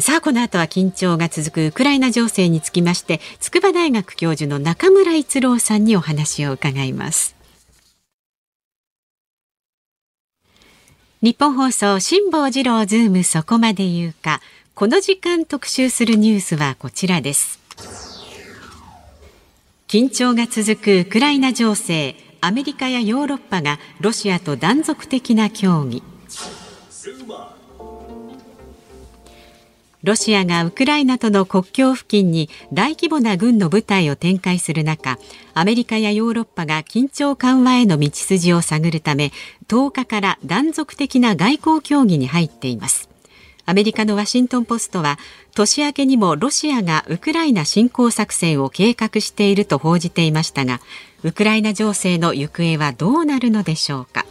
[0.00, 7.36] さあこの後は緊張が続くウクライナ情勢につきまして筑波大学教授の中村逸郎さんにお話を伺います。
[11.22, 14.40] 日本放送辛坊治郎ズームそこまで言うか
[14.74, 17.60] この時間特集するニュースはこちらです。
[19.86, 26.02] 緊張が続くウクライナ情勢アメリカやヨーロッパがロシアと断続的な協議。
[30.02, 35.18] ロシアがウクライナとの国境付近に大規模な軍の部隊を展開する中
[35.54, 39.32] アメリカやヨーロッパが緊張緩和への道筋を探るため
[39.68, 43.11] 10日から断続的な外交協議に入っています。
[43.64, 45.18] アメリカのワシントン・ポストは
[45.54, 50.80] 年明けにもロシアがウクライナ侵攻作戦を計画していると報じていましたが
[51.22, 54.26] ウクライナ情勢の行方はどうなるのでしょうか？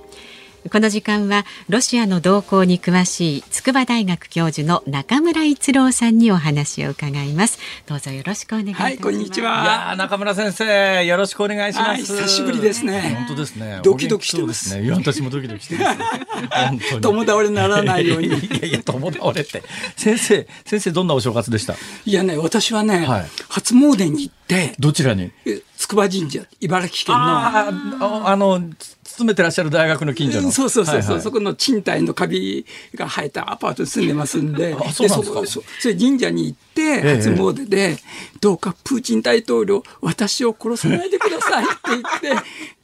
[0.72, 11.90] この時間はロシアの動向に詳しい筑波大学教授の中村逸郎さんにお話を伺いますどうぞよろしくお願いします、はいこんにちいは中村先生よろしくお願いします。
[11.90, 13.82] はい久しぶりですね本当ですね。
[13.84, 15.14] ドキドキしてますお元気そうですね。
[15.14, 15.98] いや私もドキドキしてます。
[15.98, 17.02] 本当に。
[17.02, 19.64] 共倒れにならないようにいやいや共倒れって
[19.98, 21.76] 先生先生どんなお正月でした？
[22.06, 25.32] いやね私はね、はい初詣に行ってどちらに？
[25.46, 28.62] え筑波神社茨城県のあの
[29.22, 30.48] 勤めてらっしゃる大学の近所の。
[30.48, 31.22] うんそうそうそうそう、はいはい。
[31.22, 34.38] そこの賃貸のカビが生えたアパートに住んでます。
[34.40, 37.16] んであそうなんですそそれ神社に行ってええ。
[37.18, 37.98] 初詣で、
[38.40, 42.36] どうかプーチン大統領私を殺さないでくださいって言っ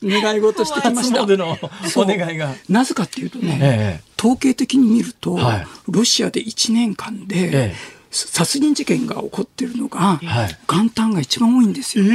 [0.02, 1.22] て 願い事してきました。
[1.22, 1.58] 初詣の
[1.96, 2.54] お願いが。
[2.70, 4.08] なぜかっていうとね、ええ。
[4.20, 5.68] 統計的に見ると、はい。
[5.88, 7.98] ロシアで1年間で、ええ。
[8.12, 10.58] 殺人事件が起こってるのが、はい。
[10.68, 12.06] 元旦が一番多いんですよ。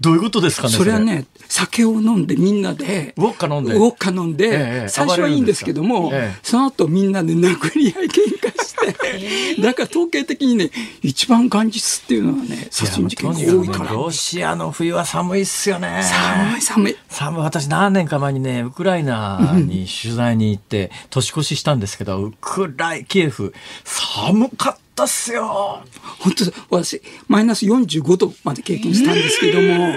[0.00, 0.74] どういうことですかね。
[0.74, 8.53] それはね、酒を飲んでみんなで、ウォッカ飲んでウォッカ飲んで、ええ最初はいいんですけども、ええその後みんなで殴り合い喧嘩
[9.62, 10.70] だから統計的にね、
[11.02, 13.90] 一番元日っていうのはね、殺人事件が多いから。
[13.92, 16.02] ロシアの冬は寒いっすよね。
[16.02, 16.96] 寒い寒い。
[17.08, 17.42] 寒い。
[17.42, 25.82] 私何年か前にね、ウクライナに取材に行って年越ししたんですけど、ウクライ、キエフ、寒かったっすよ。
[26.18, 26.32] 本
[26.68, 29.94] 当私、マイナス45度まで経験したんですけども、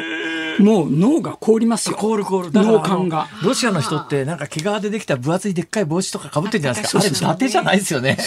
[0.60, 1.98] もう脳が凍りますよ。
[1.98, 2.52] 凍る凍る。
[2.52, 3.28] 脳幹が。
[3.44, 7.00] ロシアの人ってなんか毛皮でできた分厚いでっかい帽子とかかぶってるじゃないですか。
[7.00, 8.18] あれ伊達じゃないですよね。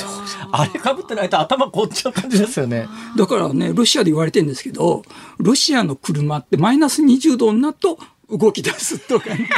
[0.52, 2.88] あれかぶってないと頭凍っちゃう感じですよね。
[3.16, 5.02] だからね、ロシアで言われてるんですけど、
[5.38, 7.98] ロシアの車ってマイナス20度になると
[8.30, 9.48] 動き出すとかね。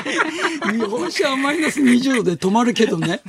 [0.72, 3.20] 日本車はマイナス20度で止まるけどね。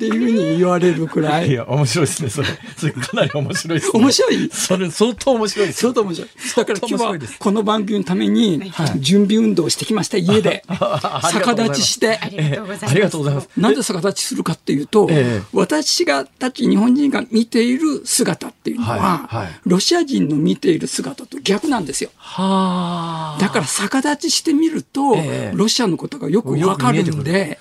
[0.00, 1.50] っていうふうに言われるくらい。
[1.50, 2.48] いや、面白いですね、それ。
[2.78, 4.00] それかなり面白いです、ね。
[4.00, 5.80] 面白いそれ相当面白いです。
[5.80, 6.30] 相当面白い。
[6.56, 10.64] だから今日はこの番組のために準備運動をしてきました、家で。
[11.34, 12.18] 逆立ちして。
[12.18, 12.86] ありがとうございます。
[12.86, 13.48] ありがとうございます。
[13.58, 18.96] なんで逆立ちするかっていうと、ええ、私がたち日本人が見ている姿っていうのは、
[19.28, 22.08] はいはい、ロシア人の見ている姿と逆なんですよ。
[22.16, 27.58] はだから逆立ちしてみると、え、ロシアのことがよくわかるんで、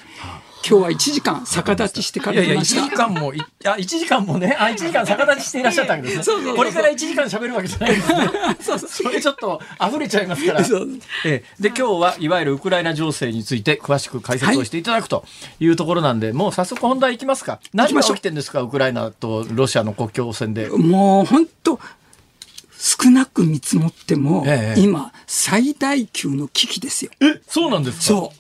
[0.68, 6.24] 今日は1時間逆立ちしてからいやいや、1時間も、いあ、1時間もね、あ、1時間逆立ちしていらっしゃったわけですね。
[6.26, 8.18] そうそうこれから1時間喋るわけじゃないですね。
[8.62, 10.66] そうそうそれちょっと溢れちゃいますから。
[11.26, 15.24] えで、今日はいわゆるウクライナ情勢について詳しく解説をしていただくと
[15.60, 17.60] いうところなんで、はい、もう早速本題いきますか。
[17.74, 20.68] 何が起きてんですか、ウクライナとロシアの国境線で。
[20.70, 21.80] もう本当
[22.78, 27.12] 少なく見積もっても、ええ、今、最大級の危機ですよ。
[27.20, 28.04] え、そうなんですか？
[28.04, 28.38] そう。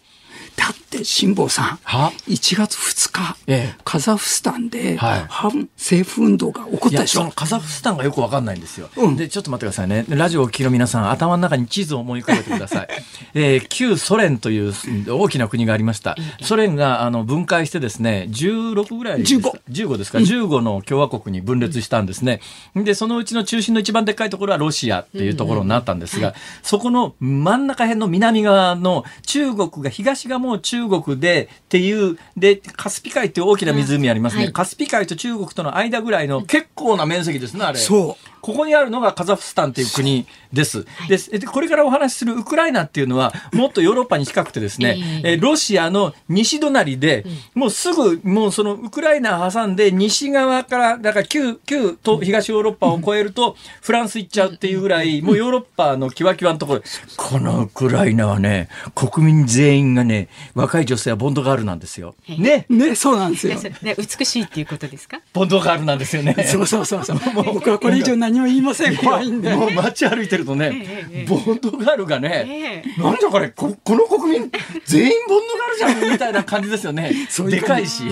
[0.59, 7.31] だって辛坊さん、1月2日、ええ、カザフスタンで反政府運動が起こったでしょ？
[7.33, 8.89] カザフスタンがよくわかんないんですよ。
[8.97, 10.05] うん、で、ちょっと待ってくださいね。
[10.09, 12.87] ラジオを聴きの皆さん、頭の中に地図を思い浮かべてください。
[13.35, 14.73] えー、旧ソ連という
[15.07, 16.17] 大きな国がありました。
[16.41, 22.41] ソ連があの分解してですね、16ぐらいですか 15, 15ですか、うん、15の共和国に分裂したんですね。
[22.75, 37.77] で、そのうちの中心の一番でっかいところはロシアっていうところになったんですが、そこの真ん中辺の南側の中国が東側も中国でっていうでカスピ海っていう大きな湖ありますね、はい、カスピ海と中国との間ぐらいの結構な面積ですねあれ。
[37.77, 38.29] そう。
[38.41, 40.85] ここにあるのがカザフスタンという国です。
[41.07, 56.81] で、これからお話しするウクライナっていうのは、 もっとヨーロッパに近くてですね、えー、ロシアの西隣で、もうすぐ、もうそのウクライナ挟んで西側から、だから旧、旧と東ヨーロッパを越えると、フランス行っちゃうっていうぐらい、もうヨーロッパのキワキワのところ、
[57.17, 62.15] このウクライナはね、国民全員がね、若い女性はボンドガールなんですよ。
[62.27, 62.65] ね。
[62.69, 63.55] ね、そうなんですよ。
[63.81, 65.19] ね、美しいっていうことですか？
[65.33, 66.35] ボンドガールなんですよね。
[66.47, 67.19] そうそうそうそう。
[67.35, 68.95] 僕はこれ以上何も言いません。
[68.97, 69.53] 怖いんで。
[69.55, 74.51] もう街歩いてるとね、ボンドガールがね、なんじゃこれこ、この国民、
[74.85, 77.11] 全員ボンドガールじゃんみたいな感じですよね。
[77.49, 78.03] でかいし。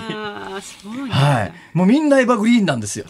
[1.09, 1.53] はい。
[1.73, 3.05] もうみんなエヴァグリーンなんですよ。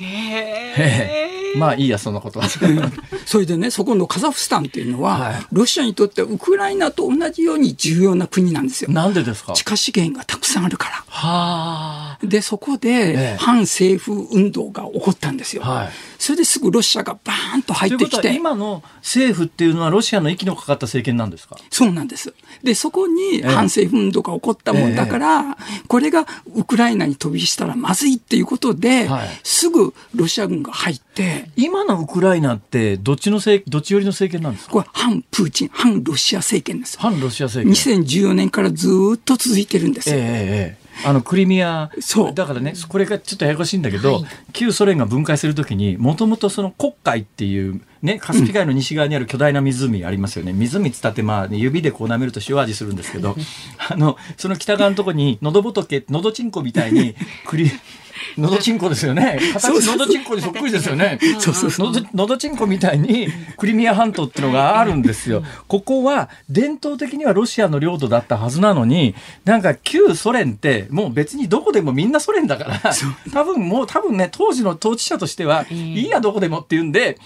[1.58, 2.48] まあいいや、そのことは。
[3.26, 8.92] それでね、そこのカザフスタンっていうのは、ロシアにとってウクライナと同じように重要な国なんですよ。
[8.92, 9.54] なんでですか？
[9.54, 11.04] 地下資源がたくさんあるから。
[11.08, 15.64] はで、そこで反政府運動が起こったんですよ。
[15.64, 15.90] はい、
[16.20, 18.34] それですぐロシアがバーンと入ってきて。
[18.36, 21.58] 今の政府っていうのはロシアの息のかかった政権なんですか？
[21.70, 22.34] そうなんです。
[22.64, 25.44] で、そこに反政府運動が起こったもんだから、え
[25.78, 31.07] え、これがウクライナに飛びしたらまずいっていうことで、はい、すぐロシア軍が入って。
[31.56, 34.72] 今のウクライナってどっちのせどっち寄りの政権なんですか？
[34.74, 36.98] これ反プーチン、反ロシア政権です。
[37.00, 38.02] 反ロシア政権。
[38.02, 40.16] 2014年からずっと続いてるんですよ。
[40.18, 41.92] ええあのクリミア
[42.34, 50.54] だからねこれがちょっとややこしいんだけど、はい、旧ソ連が分解するときにもともとその黒海っていうね、カスピ海の西側にある巨大な湖ありますよね。
[50.54, 53.36] 湖つったって、まあ、指でこう舐めると塩味するんですけど、
[53.90, 57.72] あの、その北側のとこに、喉仏、喉チンコみたいに、クリ、
[58.38, 59.40] のどちんこですよね。
[59.54, 61.20] 形のどちんこにそっくりですよね。
[61.40, 61.94] そうそうそう。
[62.14, 63.28] のどちんこみたいに
[63.58, 65.44] クリミア半島っていうのがあるんですよ。
[65.68, 72.94] ここは伝統的にはロシアの領土だったはずなのに、なんか旧ソ連ってもう別にどこでもみんなソ連だから、
[73.34, 77.18] 多分もう多分ね、当時の統治者としては、いいやどこでもっていうんで、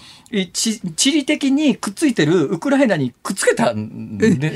[0.52, 0.80] 地
[1.12, 4.50] 理的にくっついてるウクライナにくっつけたんで、で、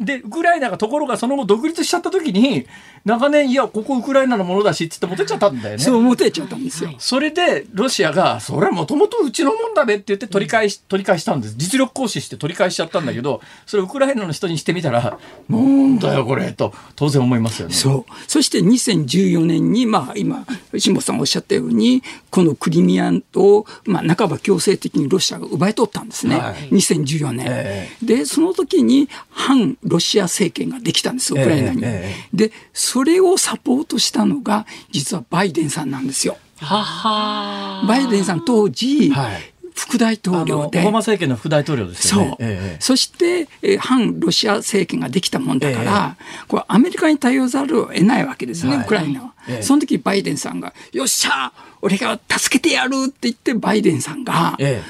[0.00, 2.66] で、ウクライナがところがその後独立しちゃった時に、
[3.04, 5.78] 長年、いや、ここウクライナのものだしっつって持ってっちゃったんだよね。
[5.78, 6.94] そう持ってっちゃったんですよ。
[6.98, 11.54] それで、ロシアが、それはもともとうちのもんだべって言って取り返し、取り返したんです。
[11.56, 17.74] 実力行使して取り返しちゃったんだけど、それウクライナの人にしてみたら、なんだよこれ、と当然思いますよね。
[17.74, 18.12] そう。
[18.26, 20.46] そして2014年に、まあ今、
[20.76, 26.38] 辛坊さんおっしゃったように、このクリミアを、まあ半ば強制的にロシアが奪い取ったんですね。
[26.38, 31.82] はい、2014年、えー、で、その時に反ロシア政権ができたんです、ウクライナに。
[31.82, 36.38] えーえー、で、それをサポートしたのが、実はバイデンさんなんですよ。
[36.60, 39.52] ははバイデンさん当時、はい。
[39.74, 40.80] 副大統領で。
[40.80, 42.28] オバマ政権の副大統領ですよね。
[42.30, 46.16] そう、ええそして、えー反ロシア政権ができたもんだから、
[46.48, 48.84] これアメリカに頼ざるを得ないわけですね、はい。
[48.84, 49.62] ウクライナは、ええ。
[49.62, 54.82] その時バイデンさんが、よっしゃ俺が助けてやるって言って、バイデンさんが、え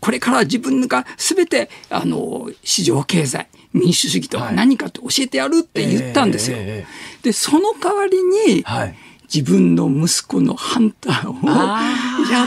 [0.00, 6.58] これから自分がすべてあの市場経済、民主主義とは何かと教えてやるって言ったんですよ。
[6.58, 6.86] ええ
[7.22, 7.22] え。
[7.22, 8.96] で、その代わりに、はい
[9.32, 11.80] 自分の息子のハンターをあ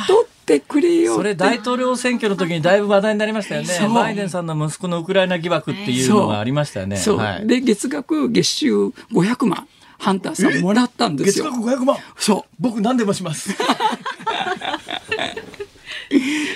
[0.06, 1.16] 雇ってくれよ。
[1.16, 3.70] それ大統領選挙の時にだいぶ話題になりましたよね。
[3.94, 6.98] バイデンさんの息子のウクライナ疑惑っていうのがありましたよね。
[6.98, 9.68] そう、はいで月額月収500万
[9.98, 11.46] ハンターさんもらったんですよ。
[11.46, 11.98] 500万？
[12.18, 13.56] そ僕何でもします。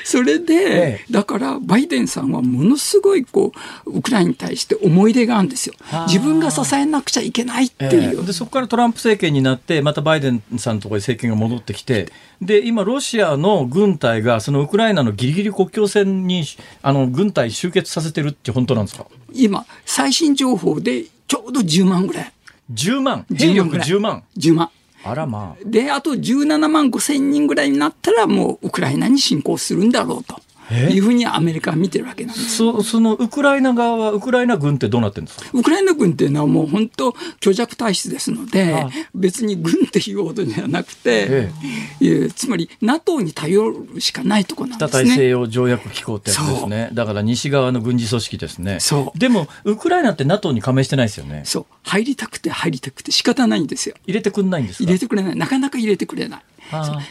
[0.07, 3.51] うそれで、えだからバイデンさんはものすごいこ
[3.85, 6.05] うウクライナに対して思い入れがあるんですよはあ。
[6.07, 8.17] 自分が支えなくちゃいけないっていう。
[8.17, 16.43] ええでそこからトランプ政権になってまたバイデンさんのところに政権が戻ってきてで今ロシアの軍隊がそのウクライナのギリギリ国境線に
[16.81, 19.05] あの軍隊集結させてるって本当なんですか？
[19.33, 22.33] 今最新情報でちょうど10万ぐらい。
[22.73, 24.69] 10万兵10万力ぐらい10万10万。
[25.09, 25.63] あらまあ。
[25.65, 30.39] で、あと17万5千人ぐらいになったらもうウクライナに侵攻するんだろうと。
[30.71, 32.57] いうふうにアメリカは見てるわけなんです。
[32.57, 35.49] そそのウクライナ側はウクライナ軍ってどうなってるんですか？
[35.53, 41.51] ウクライナ軍っていうのはもう本当虚弱体質ですのでああ、別に軍っていうほどではなくてえ、
[41.99, 45.09] いやつまり NATO に頼るしかないところなん北ですね。
[45.11, 51.65] 大西洋条約機構ってやつですねだから西側の軍事組織ですねそうでもウクライナって NATO に加盟してないですよねそう。
[51.83, 53.95] 入りたくて入りたくて仕方ないんですよ。
[54.05, 54.83] 入れてくんないんですか？
[54.83, 55.35] 入れてくれない。
[55.35, 56.41] なかなか入れてくれない。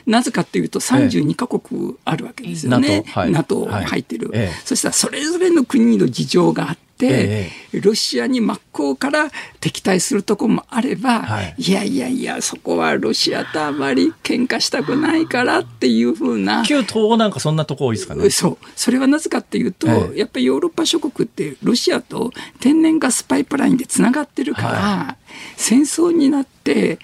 [0.07, 3.05] なぜかっていうと32カ国あるわけですよね。
[3.07, 3.33] NATO はい。
[3.33, 4.53] NATO に入ってる、はいええ。
[4.65, 9.31] そしたらそれぞれの国の事情があって、えロシアに真っ向から
[9.61, 16.65] 敵対するところもあれば、はいい、やいやいや、そこはロシアとあまり喧嘩したくないからっていうふうな。
[16.65, 18.59] 旧東欧なんかそんなとこ多いですかねそう。
[18.75, 25.17] それはなぜかっていうと、ええやっぱりヨーロッパ諸国ってロシアと天然ガスパイプラインでつながってるから、は
[25.57, 26.99] 戦争になって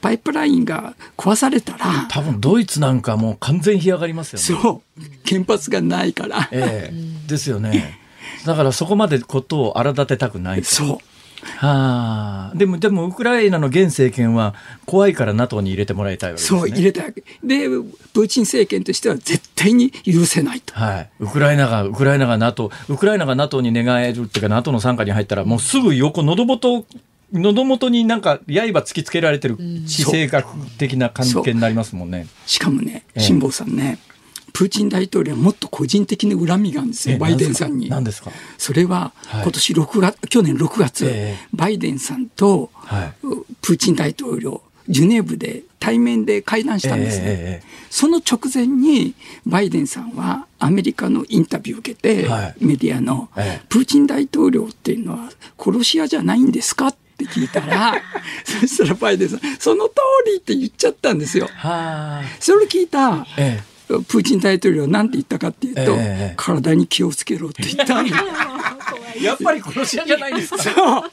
[0.00, 4.62] パイプラインが壊されたら、多分ドイツなんかもう完全干上がりますよね。
[4.62, 5.02] そう。
[5.26, 6.48] 原発がないから。
[6.50, 8.05] ええですよね。
[8.46, 10.68] だからそこまでことを荒立てたくないと。
[10.68, 10.98] そう。
[11.58, 12.56] はあ。
[12.56, 16.60] でも、でも、ウクライナの現政権は怖いから NATO に入れてもらいたいわけですね。
[16.60, 17.22] そう、入れたわけ。
[17.44, 20.74] で、プーチン政権としては絶対に許せないと。
[20.74, 21.10] はい。
[21.20, 26.84] ウクライナが、ウクライナが NATO、ウクライナが NATO に願えるっていうか NATO の傘下に入ったら、もうすぐ横、喉元、
[27.32, 30.46] 喉元になんか刃突きつけられてる地政学
[30.78, 32.28] 的な関係になりますもんね。
[32.46, 33.98] しかもね、ええ辛坊さんね、
[34.56, 37.90] プーチン大統領はもっと個人的な恨みがあるんですよ、えバイデンさんに。
[37.90, 38.30] 何ですか？
[38.56, 39.42] それは、はい。
[39.42, 41.48] 今年6月、去年6月、ええ。
[41.52, 43.12] バイデンさんと、はい。
[43.60, 47.24] プーチン大統領、ジュネーブで対面で会談したんですね。
[47.26, 49.14] ええええその直前に、
[49.46, 52.54] バイデンさんはアメリカのインタビューを受けて、はい。
[52.60, 53.66] メディアの、ええ。
[53.68, 56.86] プーチン大統領っていうのは殺し屋じゃないんですか？
[56.88, 57.94] って聞いたら、
[58.44, 59.94] そしたらバイデンさん、その通
[60.26, 61.48] りって言っちゃったんですよ。
[61.52, 62.22] はあ。
[62.40, 68.16] それを聞いた、えプーチン大統領は何て言ったかっていうと、ええ体に気をつけろって言ったんです
[69.20, 69.22] え。
[69.24, 70.60] やっぱり殺し屋じゃないですか？
[70.74, 71.10] 本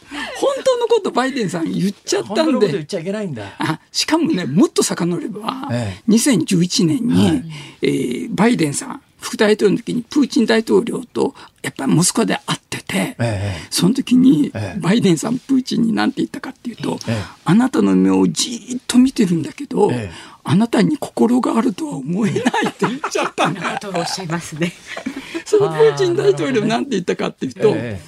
[0.66, 2.86] 当のことバイデンさん言っちゃったん本当のこと言っで。
[2.86, 3.44] ちゃいけないんだ。
[3.60, 7.44] あしかもね、もっと遡れば、え2011年に、はい
[7.84, 13.68] えーバイデンさん、副大統領の時にプーチン大統領とやっぱりモスクワで会ってて、ええ。
[13.70, 14.80] その時にええ。
[14.80, 17.24] バイデンさん、プーチンに何て言ったかっていうと、ええ。
[17.46, 20.12] あなたの目をじーっと見てるんだけど、ええ。
[20.44, 23.78] あなたに心があるとは思えないって言っちゃったんだ。
[23.80, 24.74] とおっしゃいますね。
[25.46, 28.02] そのプーチン大統領なんて言ったかっていうと、え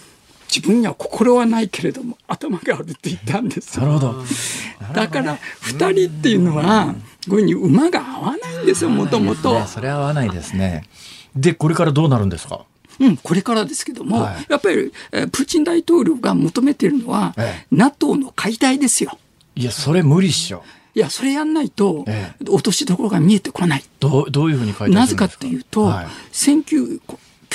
[0.56, 4.24] 自分には心はないけれども頭があるって言ったんですなるほど。
[4.94, 6.96] だから2人っていうのは
[7.30, 9.66] こういうふうに馬が合わないんですよもともとね。
[9.68, 10.84] それは合わないですね。
[11.36, 12.62] で、これからどうなるんですか？
[13.00, 19.18] うん、これからですけども、はいやっぱり、えープーチン大統領が求めてるのは、ええ NATO の解体ですよ。
[19.56, 20.64] いや、それ無理っしょ。
[20.94, 23.84] いや、それやんないと、え落としどころが見えてこない。
[24.00, 27.02] どう、どういうふうになぜかっていうと、はい19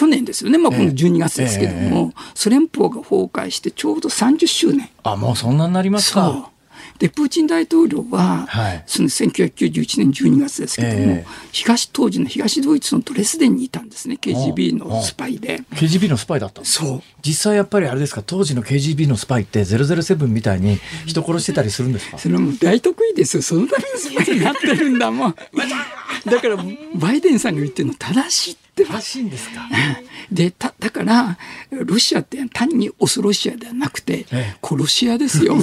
[0.00, 4.88] 去年ですよね、まあ、この12月ですけども、ソ連邦が崩壊してちょうど30周年。
[5.02, 6.50] あ、もうそんなになりますそうか。。
[6.98, 15.62] で、プーチン大統領は、はいその1991年12月ですけども、ええ東、当時の東ドイツのドレスデンにいたんですね、KGB のスパイで。
[15.72, 17.02] KGB のスパイだったそう。
[17.20, 22.16] 実際やっぱりあれですか、当時の KGB のスパイって007みたいに 人殺してたりするんですか？
[22.16, 23.42] それはもう大得意ですよ。
[23.42, 25.34] そのためにスパイになってるんだもん。
[26.24, 26.56] だから、
[26.94, 29.68] バイデンさんが言ってるの正しいってばらしいんですか？
[30.30, 31.38] で、た、だから、
[31.70, 35.56] ロシアって単にオスロシアではなくてええ、殺し屋ですよ。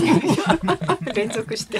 [1.16, 1.80] 連続して。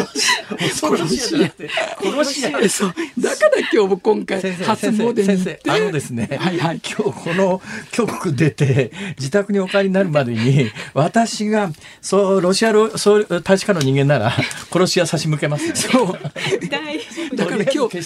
[0.00, 1.52] 殺し屋
[2.00, 2.94] 殺し屋えそう。
[3.18, 5.60] だから今日も今回初詣に行先って。
[5.64, 6.80] 生あのですね、はいはい。
[6.80, 11.70] 今日この局出て自宅にお帰りになるまでに 私が
[12.00, 14.32] そうロシアロそう大使館の人間なら
[14.70, 15.76] 殺し屋差し向けますよ。
[15.76, 17.36] そう。
[17.36, 17.98] だから今日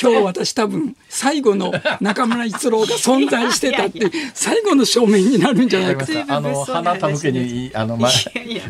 [0.00, 4.00] 今日私多分最後の中村逸郎が存在してたって
[4.34, 8.08] 最後の証明になるんじゃないかあの花田向けにあの、ま、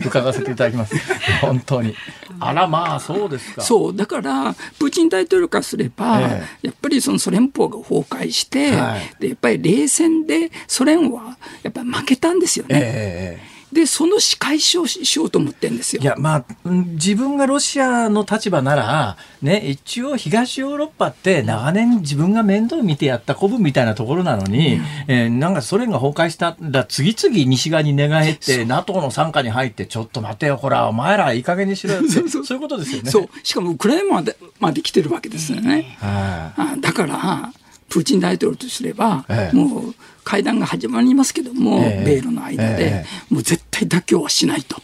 [0.05, 0.95] 伺わせていただきます。
[1.41, 1.95] 本当に
[2.41, 3.63] あらまあそうですか。
[3.63, 9.17] そうだからプーチン大統領からすれば、えやっぱりそのソ連邦が崩壊して、はい。
[9.21, 12.81] でやっぱり冷戦でソ連はやっぱり負けたんですよね。
[12.83, 16.03] ええでその仕返しをししようと思ってるんですよ。
[16.03, 33.11] いやまあうん自分がロシアの立場なら、ね、一応東ヨーロッパって長年自分が面倒見てやった古文みたいなところなのに、えーなんかソ連が崩壊したら次々西側に寝返って NATO の傘下に入ってちょっと待てよこらお前らいい加減にしろよってそういうことですよね。
[33.11, 35.97] そうしかもウクライナまでまで来てるわけですよね。
[36.01, 37.53] はあだから
[37.91, 44.77] プーチン大統領とすれば、ええもう会談が始まりますけども、ええ米ロの間で、えもう絶対妥協はしないと。
[44.79, 44.83] い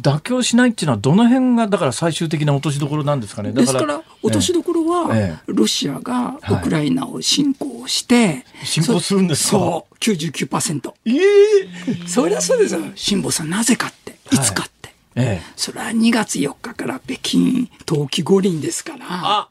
[0.00, 3.52] 妥協しないっていうのはどの辺がだから最終的な落としどころなんですかね。
[3.52, 9.58] だですから、落としどころは、ええロシアがウクライナを侵攻して、侵攻するんですか？
[9.58, 10.92] そう、99%。
[11.06, 12.80] ええそりゃそうですよ。
[12.94, 14.94] 辛坊さん、なぜかって、いつかって。
[15.14, 19.48] ええそれは2月4日から北京冬季五輪ですから。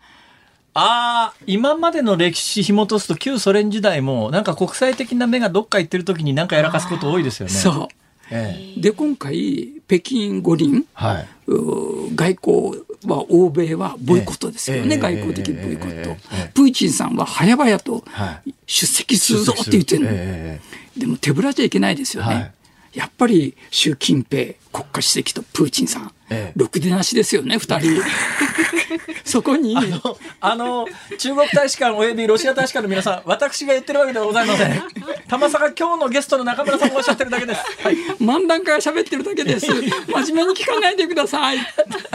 [0.78, 7.53] ああー今までの歴史紐解すと旧ソ連時代もなんか国際的な目がどっか行ってる時になんかやらかすこと多いですよね。
[7.53, 7.89] そ
[8.30, 8.80] ええ。
[8.80, 8.82] う。
[8.82, 11.28] で、今回、北京五輪、はい。
[11.47, 14.99] 外交は欧米はボイコットですよね、ええ。
[14.99, 16.36] 外交的ボイコット、ええ。
[16.38, 16.51] ええ。
[16.53, 18.53] プーチンさんは早々とはい。
[18.65, 20.59] 出席するぞって言ってるの、え。
[20.97, 22.51] でも手ぶらじゃいけないですよね、はい。
[22.95, 28.01] やっぱり習近平国家主席とプーチンさん、ええろくでなしですよね二人
[29.23, 34.82] そこにえあの、あの、中国大使館およびロシア大使館の皆さん、私が言ってるわけではございません。
[35.28, 37.61] たまさか今日のゲストの中村さんがおっしゃってるだけです。
[37.84, 37.95] はい。
[38.19, 41.57] 漫談家が喋ってるだけです真面目に聞かないでください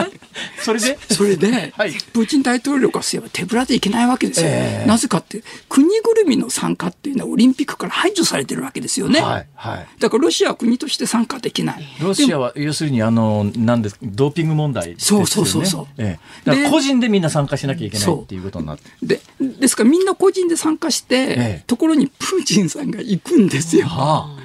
[0.61, 0.97] それで？
[1.09, 9.47] それで、はいプーチン大統領からすれば手ぶらでいけないわけですよ、ええなぜかって国ぐるみの参加っていうのはオリンピックから排除されてるわけですよね、はい。
[9.55, 9.87] はい。
[9.99, 11.87] だからロシアは国として参加できない。
[12.01, 15.25] ロシアは要するにあのなんですドーピング問題ですよね。
[15.25, 18.83] そうそうそうそうええだからで個人でみんな参加しなきゃいけないっていうことになって。
[19.03, 19.19] で
[19.59, 23.87] ですからみんな個人で参加して、ええところにプーチンさんが行くんですよ。
[23.87, 24.37] は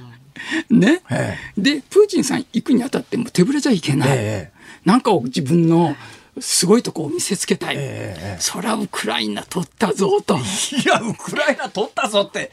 [0.71, 1.17] ねあ。
[1.17, 5.97] えでプーチンさん行くにあたっても手ぶらじゃいけない、ええなんかを自分の
[6.39, 10.37] すごいとこを見せつけたい、ええそらウクライナ取ったぞと。
[10.37, 12.51] えいやウクライナ取ったぞって。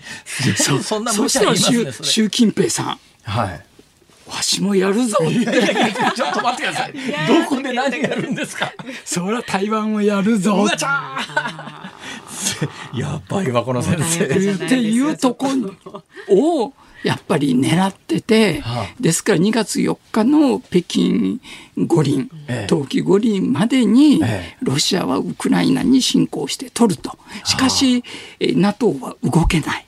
[0.56, 1.78] そそんな無そし茶言いますね。
[1.80, 3.66] たら習それ習近平さんはい。
[4.28, 5.34] わしもやるぞって
[6.15, 6.93] ちょっと待ってください。
[7.28, 8.71] どこで何やるんですか？
[9.05, 10.65] そら台湾をやるぞ
[12.93, 14.26] やばいわこの先生。
[14.26, 15.47] っていうとこ
[16.30, 21.39] をやっぱり狙ってて、はあですから2月4日の北京
[21.78, 27.17] 五輪、ええ冬季五輪までにええロシアはウクライナに侵攻して取ると。
[27.43, 28.03] しかし、
[28.39, 29.86] え NATO は動けない。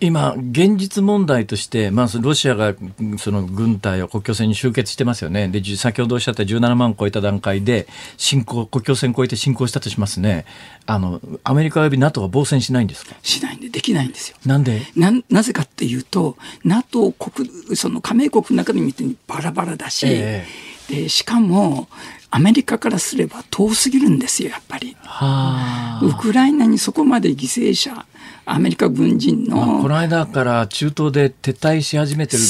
[0.00, 10.46] 今、現実問題として、まあ、ロシアがうんその軍隊を国境線に集結してますよね、でじ先ほどおっしゃった17万超えた段階で侵攻、国境線越えて侵攻したとしますね、
[10.86, 13.14] あのアメリカおよび NATO は防戦しないんですか？
[13.22, 14.36] しないんでできないんですよ。
[14.46, 14.82] なんで？
[14.96, 20.46] ななぜかっていうと NATO 国その加盟国の中で見てバラバラだし、え
[20.88, 21.88] でしかも
[22.30, 24.96] アメリカからすれば遠すぎるんですよやっぱり。
[25.02, 28.06] はウクライナにそこまで犠牲者
[28.46, 32.42] アメリカ軍人まあ、このの間から中東で撤退し始めてる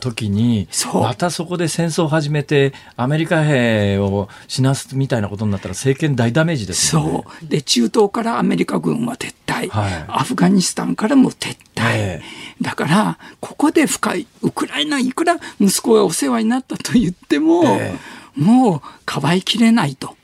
[0.00, 1.02] 時にそう。
[1.02, 7.10] またそこで戦争を始めてアメリカ兵を死なすみたいなことになったら政権大ダメージですよね。
[7.10, 7.48] そう。
[7.48, 10.04] で中東からアメリカ軍は撤退、はい。
[10.08, 12.22] アフガニスタンからも撤退、え
[12.60, 17.94] だからここで深いウクライナいくら息子がお世話になったと言っても、え。
[18.36, 20.16] もうかばいきれないと。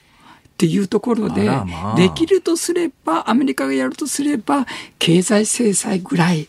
[0.61, 4.67] っていうところで、まあできるとすればアメリカがやるとすれば
[4.99, 6.49] 経済制裁ぐらい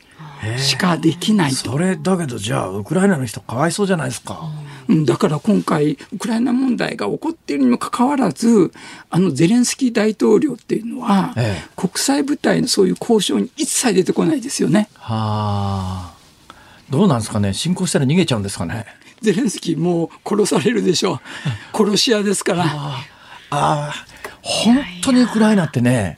[0.57, 1.71] しかできないと。
[1.71, 4.51] それだけどじゃあウクライナの人かわいそうじゃないですか。
[4.89, 8.73] うんだから今回、ウクライナ問題が起こっているにもかかわらず、
[9.09, 14.89] あのゼレンスキー大統領っていうのは、ええ国際部隊のそういう交渉に一切出てこないですよね。
[14.95, 16.13] はあ。
[16.89, 17.53] どうなんですかね？
[17.53, 18.85] 侵攻したら逃げちゃうんですかね？
[19.21, 21.21] ゼレンスキーもう殺されるでしょ
[21.73, 21.77] う。
[21.77, 22.65] 殺し屋ですから。
[23.51, 24.05] ああ、
[24.41, 26.17] 本当にウクライナってね、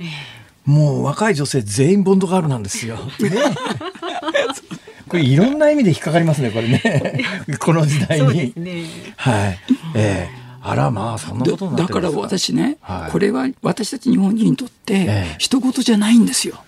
[0.66, 2.96] もう若い女性全員ボンドガールなんですよ。
[3.20, 3.32] ね
[5.10, 7.24] これいろんな意味で引っかかりますね、これね。
[7.60, 8.54] この時代に。
[8.56, 8.86] ね。
[9.18, 9.60] はい。
[9.96, 16.64] ええああらまあそんなことになだから私ね、はいこれは私たち日本人にとってええ人事じゃないんですよ。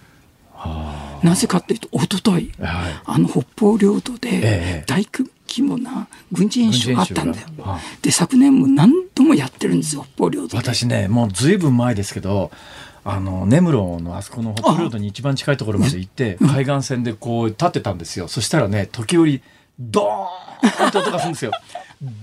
[1.24, 7.80] なぜかっていうと一昨日はいあの北方領土えでえ大規模な軍事演習があったんだよ軍事演習がは。
[8.02, 10.58] で昨年も何度もやってるんですよ北方領土で。
[10.58, 12.52] 私ねもうずいぶん前ですけど
[13.04, 18.28] あの根室のあそこの北方領土に一番近いところまで行って海岸線でこう立ってたんですよ。
[18.28, 19.42] そしたらね時折
[19.80, 21.52] ドーンって音がするんですよ。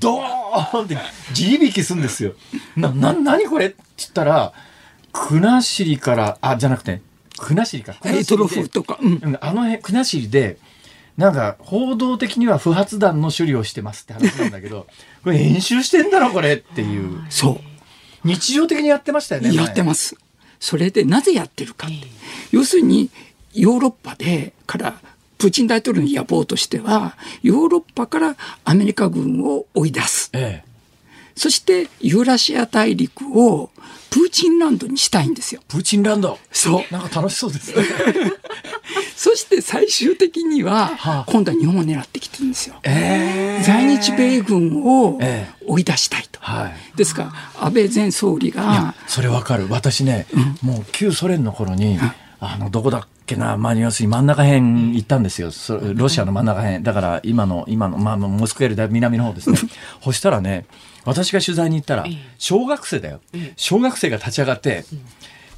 [0.00, 0.96] ドーンって
[1.32, 2.32] 地響きするんですよ。
[2.76, 4.53] なな何これって言ったら
[5.12, 7.00] 国後からあじゃなくて
[7.38, 7.94] 国後か。
[8.00, 8.24] 国
[8.68, 9.38] とか、うん、うん。
[9.40, 10.59] あの辺国後で
[11.17, 14.87] なんか報道的には不発弾の処理をしてますって話なんだけど
[15.23, 17.25] これ演習してんだろこれっていう。
[17.31, 17.61] そう。
[18.25, 20.17] 日常的にやってましたよねやってすます。
[20.61, 21.97] それでなぜやってるかって、
[22.53, 23.11] 要するに
[23.53, 25.01] ヨーロッパでから
[25.39, 30.31] プーチン大統領の野望としてはヨーロッパからアメリカ軍を追い出す。
[30.33, 30.72] ええ
[31.37, 33.70] そしてユーラシア大陸を
[34.11, 35.62] プーチンランドにしたいんですよ。
[35.68, 36.39] プーチンランド？
[36.51, 36.93] そう。
[36.93, 37.83] なんか楽しそうですね。
[39.16, 41.24] そして最終的にははあ。
[41.28, 42.74] 今度は日本を狙ってきてるんですよ。
[42.83, 46.41] ええ在日米軍をえ追い出したいと。
[46.43, 46.97] はい。
[46.97, 47.22] ですか
[47.57, 49.66] ら安倍前総理いやがそれわかる。
[49.70, 50.26] 私ね、
[50.61, 51.99] もう旧ソ連の頃に、
[52.41, 55.51] あのどこだっけな、まあ、要するに真ん中辺行ったんですよ。
[55.51, 56.83] そロシアの真ん中辺。
[56.83, 59.59] だから今の今の、まあ、モスクワよりだいぶ南の方ですね。
[60.03, 60.66] そしたらね
[61.05, 62.07] 私が取材に行ったら
[62.39, 63.20] 小学生だよ。
[63.57, 64.85] 小学生が立ち上がって、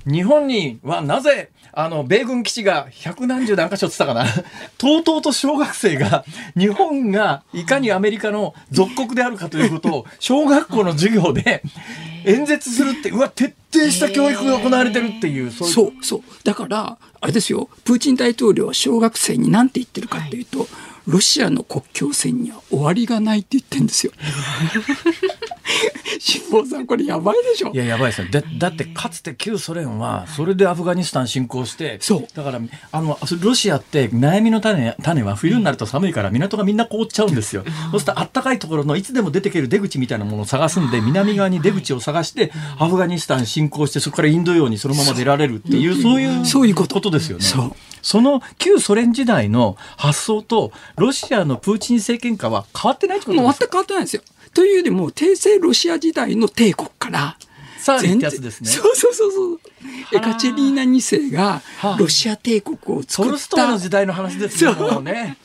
[0.07, 4.31] 日本にはなぜあの米軍基地が百何十何箇所って言ったかな？
[4.79, 6.25] とうとうと小学生が
[6.57, 11.63] 日本がいかにアメリカの属国であるかということを小学校の授業で
[12.25, 16.23] 演説するってうわ徹底した教育が行われてるっていうそうそうそう。
[16.45, 17.69] だからあれですよ。
[17.85, 20.69] プーチン大統領は小学生に何て言ってるかっていうと、
[21.07, 24.13] ロシアの国境線には終わりがないって言ってんですよ。
[26.19, 27.73] 辛坊さんこれやばいでしょ。
[27.73, 28.29] いややばいですよ。
[28.31, 32.27] だだってかつて旧ソ連はそれでアフガニスタン侵攻してそう。
[32.35, 32.61] だから
[32.93, 46.21] あのロシアって悩みの種種は冬になると寒いから港がみんな凍っちゃうんですよ、そうするとあったかいところのいつでも出てける出口みたいなものを探すんで南側に出口を探してアフガニスタン侵攻してそこからインド洋にそのまま出られるっていうそう。
[46.21, 47.45] いうそういうことですよね。
[47.45, 47.73] そう。
[48.03, 54.23] その旧ソ連時代の発想とロシアのプーチン政権下は変わってないってことですか全く変わってないんですよ。
[54.55, 57.37] というよりも帝政ロシア時代の帝国から
[57.79, 58.71] サーってやつですね。
[58.71, 59.61] そうそうそうそう。
[60.13, 61.97] エカチェリーナ2世がはあ。
[61.99, 65.37] ロシア帝国をト作っルストイのた時代の話ですよね。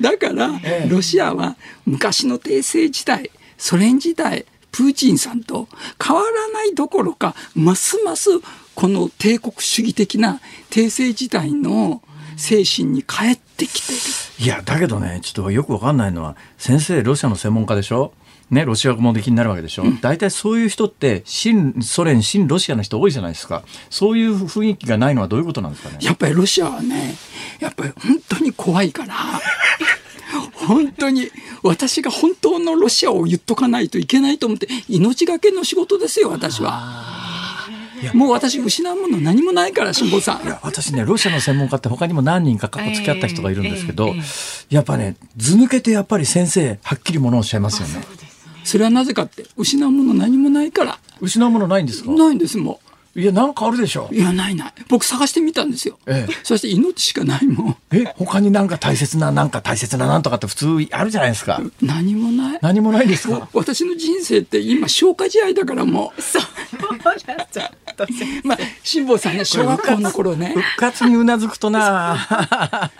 [0.00, 0.88] だから、ええ。
[0.90, 5.68] ロシアは昔の帝政時代、ソ連時代、プーチンさんと
[6.02, 8.30] 変わらないどころか、ますます
[8.74, 12.02] この帝国主義的な帝政時代の
[12.36, 13.98] 精神に帰ってきてる。
[14.38, 18.12] いやだけどねちょっとよくわかんないのは先生ロシアの専門家でしょ？
[18.52, 23.62] ね、ロシア語もできになるわけでしょ、大体そういう人って新ソ連新ロシアの人多いじゃないですか。
[23.88, 25.96] そういう雰囲気がないのはどういうことなんですかね。
[26.02, 27.14] やっぱりロシアはね、
[27.60, 29.14] やっぱり本当に怖いから、
[30.66, 31.30] 本当に
[31.62, 37.22] 私が本当のロシアを言っとかないといけないと思って、命がけの仕事ですよ、私は。
[38.12, 40.44] もう私失うもの何もないから、辛坊さん。
[40.44, 44.14] いや私ねロシアの専門家って他にも何人か過去付き合った人がいるんですけど、
[44.68, 48.04] やっぱね図抜けてやっぱり先生はっきりものをおっしゃいますよね
[48.64, 50.98] それはなぜかって、失うもの何もないから。
[51.20, 52.10] 失うものないんですか？
[52.12, 52.80] ないんです、も
[53.14, 54.08] いやなんかあるでしょ？
[54.10, 54.14] う。
[54.14, 54.72] いや、ないない。
[54.88, 55.98] 僕探してみたんですよ。
[56.06, 57.76] ええそして命しかないもん。
[57.92, 62.58] え他になんか大切ななんか大切ななんとかって普通あるじゃないですか何もない。
[62.62, 63.48] 何もないですか？
[63.52, 67.16] 私の人生って今消化試合だからもそうなっ
[67.50, 68.04] ちゃった。
[68.04, 68.06] う。
[68.44, 70.48] まあ、辛坊さんね、小学校の頃ね。
[70.56, 72.16] 復活にうなずくとな。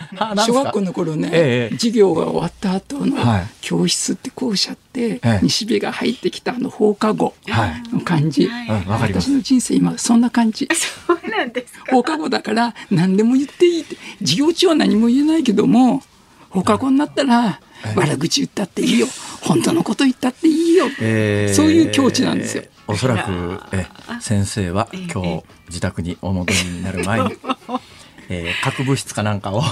[0.45, 1.75] 小学校の頃ね、ええ。
[1.75, 3.47] 授業が終わった後のはい。
[3.61, 5.39] 教室って校舎って、ええ。
[5.41, 7.83] 西日が入ってきたあの放課後はい。
[7.93, 9.29] の感じ、うんわかります。
[9.29, 10.67] 私の人生今そんな感じ。
[11.07, 11.91] そうなんですか？
[11.91, 13.97] 放課後だから何でも言っていいって。
[14.19, 16.01] 授業中は何も言えないけども
[16.49, 17.59] 放課後になったら
[17.95, 19.07] 悪口言ったっていいよ。
[19.41, 22.63] 本当のこと言ったっていいよ、えーそういう境地なんですよ。
[22.87, 23.87] おそらく え
[24.21, 27.31] 先生は今日自宅にお戻りになる前に、
[28.29, 29.65] えー核物質かなんかをあ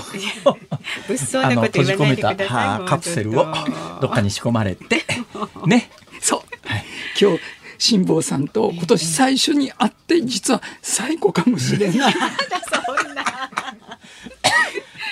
[1.53, 2.35] の閉じ込めた
[2.85, 3.53] カプセルを
[4.01, 5.05] どっかに仕込まれて
[5.65, 5.89] ね。
[6.21, 6.41] そう、
[7.19, 7.39] 今日
[7.77, 12.13] 辛坊さんと今年最初に会って実は最後かもしれない。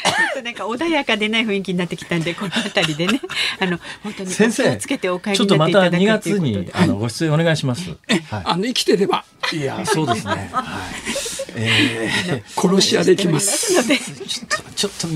[0.08, 3.22] っとなんか穏やかでない雰囲気になってきたんでこの辺りでね
[3.60, 7.90] あの本当に先生お気をつけてお帰りちょっとまたになっていただく2月にあのご出演お願いします。
[8.30, 10.50] はあの生きてればい、いやそうですね。
[10.54, 11.20] はい。
[11.56, 13.74] えー殺し屋できます。
[13.74, 13.86] ちょっ
[14.48, 15.08] とちょっと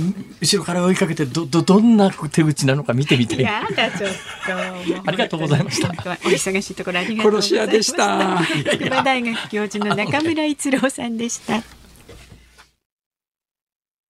[0.42, 3.42] 後ろから追いかけてどどどんな手口なのか見てみたい。
[3.42, 5.02] やだちょっと。
[5.06, 5.90] ありがとうございました。
[5.90, 8.04] お忙しいところありがとうございました。
[8.04, 8.72] 殺し屋でした。
[8.72, 11.83] 筑波大学教授の中村逸郎さんでした。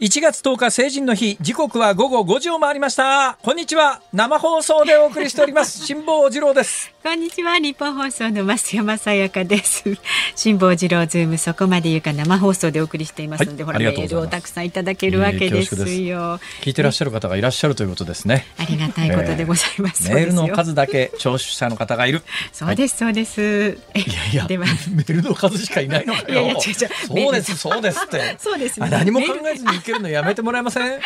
[0.00, 3.36] 1月10日成人の日時刻は午後5時を回りました。
[3.42, 4.00] こんにちは。
[4.12, 5.82] 生放送でお送りしております。
[5.86, 6.92] 辛坊治郎です。
[7.02, 7.58] こんにちは。
[7.58, 9.82] 日本放送の増山さやかです。
[10.36, 12.12] 辛坊治郎ズームそこまで言うか。
[12.12, 16.38] 生放送でお送りしていますので、はい、ほらメールをたくさんいただけるわけですよ。
[16.60, 18.46] 聞いてらっしゃる方がいらっしゃるということですね。
[18.56, 22.22] ありがたいことでございます、えー、メールの数だけ聴取者の方がいる。
[22.52, 23.76] そうです、そうです。
[23.96, 24.66] いやいやでは。
[24.92, 26.28] メールの数しかいないのかよ。
[26.28, 26.88] いやいや違う違う。
[27.08, 28.36] そうですそうですって。
[28.38, 31.00] そうです、ね、何も考えずにけるのやめてもらえません？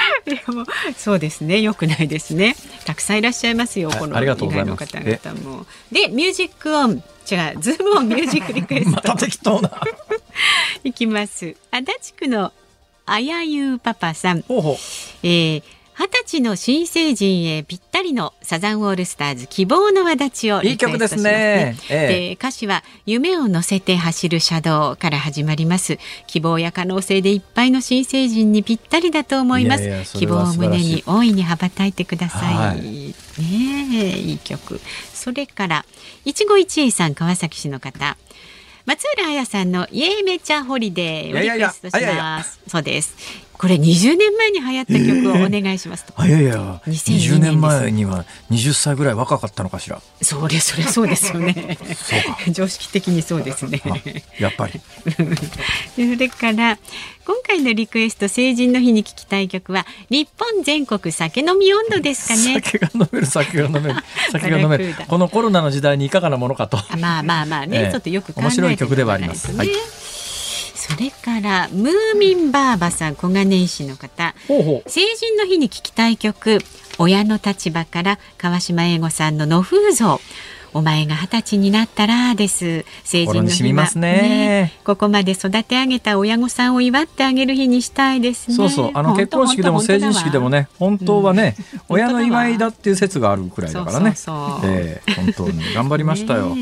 [0.96, 1.60] そうですね。
[1.60, 2.56] よくないですね。
[2.84, 5.66] たくさんいらっしゃいますよ、この以外の方々も。
[5.90, 7.02] でミュージックオン。
[7.30, 8.90] 違うズームオンミュージックリクエスト。
[8.90, 9.70] また適当な。
[10.82, 11.54] いきます。
[11.70, 12.52] 足立区の
[13.06, 14.42] あやゆうパパさん。
[14.42, 14.74] ほうほう、
[15.22, 15.62] えー
[15.94, 21.76] 二十歳の新成人へぴったりのサザンオールスターズ希望の輪立ちをいい曲ですね。
[21.90, 25.98] ええ、歌詞は夢を乗せて走る車道から始まります。
[26.26, 30.18] 希望や可能性でいっぱいの新成人にぴったりだと思います。
[30.18, 32.54] 希望を胸に大いに羽ばたいてください。
[32.54, 33.14] はい、ね
[33.92, 34.80] えいい曲。
[35.12, 35.84] それから
[36.24, 38.16] 一期一会さん川崎市の方。
[38.84, 43.14] 松浦彩さんのイエーメチャホリデーをリクエストしますそうです
[43.62, 46.12] これ20年前に流行った曲をお願いしますと。
[46.16, 50.02] あいやいや、20年前には20歳ぐらい若かったのかしら。
[50.20, 51.78] それそれそうですよね。
[52.50, 53.80] 常識的にそうですね。
[54.40, 54.80] やっぱり。
[55.94, 56.76] それから
[57.24, 62.60] 今回のリクエスト成人の日に聞きたい曲は日本全国酒飲み温度ですかね。
[62.64, 63.94] 酒が飲める酒が飲める
[64.32, 64.96] 酒が飲める。
[65.06, 66.78] このコロナの時代にいかがなものかと。
[66.98, 69.56] まあまあまあね、えー、ちょっとよく面白い曲ではあります。
[69.56, 69.68] はい。
[70.92, 74.34] それからムーミンバーバさん小金井市の方。
[74.86, 76.58] 成人の日に聴きたい曲
[76.98, 80.20] 親の立場から川島英吾さんの野風像。
[80.74, 82.86] お前が二十歳になったらです。
[83.04, 83.90] 成人の日は。
[83.94, 88.56] ね、ね、ここまで育て上げた親御さんを祝ってあげる日にしたいですね。
[88.56, 88.90] そうそう。
[88.94, 94.14] あの結婚式でも成人式でもね本当はね、うん、親の祝いだっていう説があるくらいだからね。
[94.14, 94.34] そう
[94.64, 96.54] えー、本当に頑張りましたよ、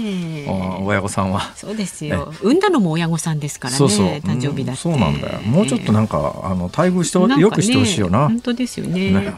[0.48, 1.52] 親御さんは。
[1.54, 4.06] そうですよ、産んだのも親御さんですからねそうそう。
[4.06, 5.40] 誕生日だそうなんだよ。
[5.42, 8.28] もうちょっとなんか、あの待遇して、ね、よくしてほしいよな。
[8.28, 9.10] 本当ですよね。
[9.10, 9.34] ね。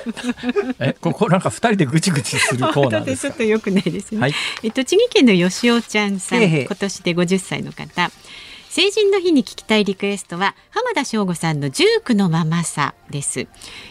[0.78, 4.32] えここなんか二人でぐちぐちするコーナーですちょっとよくないですね、はい、
[4.72, 8.10] 栃木県の吉尾ちゃんさん今年で50歳の方
[8.70, 13.48] 成人の日に聞きたいリクエストは浜田省吾さんのジュークのままさです。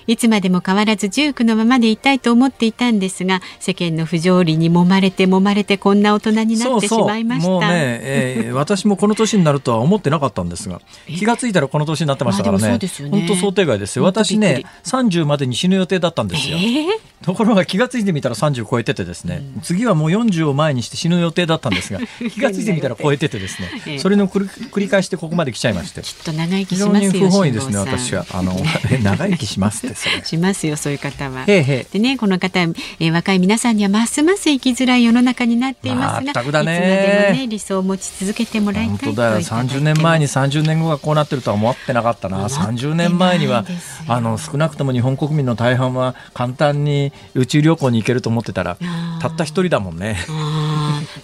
[0.08, 7.50] いつまでも変わらずジュークのままでいたいと思っていたんですが世間の不条理に揉まれて揉まれてこんな大人になってしまいました。
[7.50, 12.80] もうね、えー、 私もこの年になるとは思ってなかったんですが気がついたらこの年になってましたからね。
[13.12, 14.06] 本当、想定外ですよ。
[14.06, 16.88] 私ね30までに死ぬ予定だったんですよ、えー、
[17.22, 22.00] ところが気がついてみたら30超えててですね、うん、次はもう40を前にして死ぬ予定だったんですが
[22.32, 26.02] 気がついてみたら超えててですねそれの繰り返してここまで来ちゃいまして。
[26.02, 28.26] きっと長生きしますよ不本意ですね私は。
[28.32, 28.56] あの
[29.04, 30.24] 長生きしますってそれ。
[30.24, 31.46] しますよそういう方は。
[31.46, 39.40] でねこの方、えー、若い皆さんにはますます生きづらい世の中になっていますが、まあ、いつまでもね理想を持ち続けてもらいたい本当だよ。
[39.40, 42.48] 30年前に30年後がこうなってるとは思ってなかったな。
[42.48, 43.66] 30年前には
[44.08, 48.78] あの少なくとも日本国民の大半は簡単に宇宙旅行に行けると思ってたら
[49.22, 50.18] たった一人だもんね。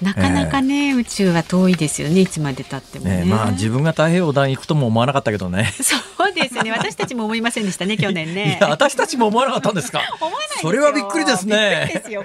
[0.02, 5.72] なかなかね、えー、宇宙は遠いですよねいつまでたってもね、ね、まあ自分が太平洋団行くとも思わなかったけどね。
[5.82, 5.96] そ
[6.30, 6.72] うですね。
[6.72, 8.58] 私たちも思いませんでしたね 去年ね。
[8.60, 10.02] いや私たちも思わなかったんですか？
[10.20, 12.04] 思わないそれはびっくりですね。
[12.18, 12.24] お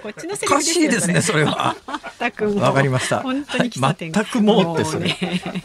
[0.48, 1.44] かしいですねそれ。
[1.44, 1.76] は。
[2.60, 3.20] わかりました。
[3.20, 5.16] 本当に全くもうってそれ、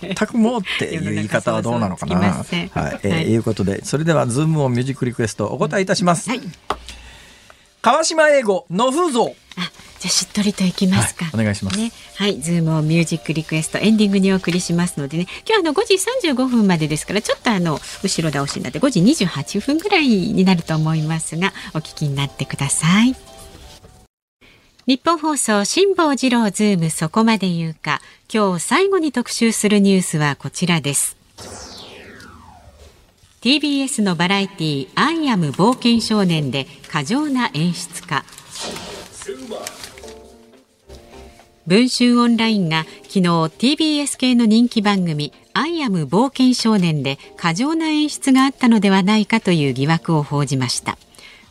[0.01, 2.15] 全くもうっていう言い方はどうなのかな。
[2.19, 3.35] はい、えー、い。
[3.37, 6.41] うことでそれではズームオンミュージックリクエストお答えいたします、はい、
[7.81, 9.35] 河島英五の野風増
[9.99, 11.77] じゃしっとりといきますか、はい、お願いします。
[11.77, 11.91] ね。
[12.15, 15.27] はいズームオンミュージックリクエストエンディングにお送りしますのでね。
[15.47, 23.15] 今日あの5時35分までですからちょっとあの後ろ倒しになって5時28分ぐらいになると思いますがお聞きになってください。
[24.87, 28.01] ニッポン放送辛坊治郎ズームそこまで言うか。
[28.31, 31.17] 今日最後に特集するニュースはこちらです。
[33.41, 38.25] TBS のバラエティアイアム冒険少年で過剰な演出か
[41.67, 50.97] 文春オンラインが昨日 TBS 系の人気番組アイアム冒険少年で過剰な演出があったのではないかという疑惑を報じました。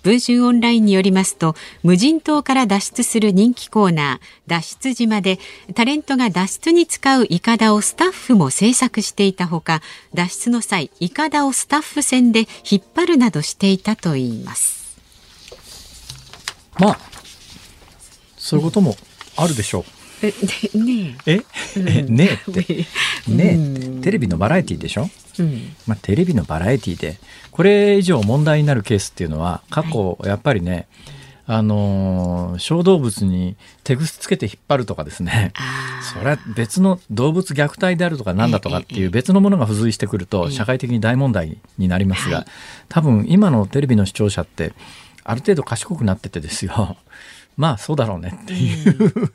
[0.05, 5.39] 文春オンラインによりますと無人島から脱出する人気コーナー脱出島で
[5.75, 9.81] タレントが脱出に使うイカダをスタッフも制作していたほか
[10.13, 12.41] 脱出の際イカダをスタッフ船で
[12.71, 14.97] 引っ張るなどしていたといいます。
[16.79, 16.99] まあ
[18.37, 18.95] そういうことも
[19.37, 19.85] あるでしょう、
[20.27, 21.41] えねえ、
[21.77, 22.87] えねえって。
[23.29, 23.59] ね
[23.99, 25.09] えテレビのバラエティでしょ、
[25.39, 25.75] うん。
[25.87, 27.17] まあ、テレビのバラエティで。
[27.51, 30.89] これ以上問題になるケースっていうのは過去やっぱりね、
[31.47, 35.53] はい、あのー、小動物に手ぐすつけて引っ張るとかですね。
[36.13, 42.45] それは別の動物虐待であるとかなんだとかっていう別のものが付随してくると社会的に大問題になりますが
[42.89, 44.75] 多分今のテレビの視聴者って
[45.25, 46.97] ある程度賢くなっててですよ。
[47.57, 49.33] まあそうだろうねっていう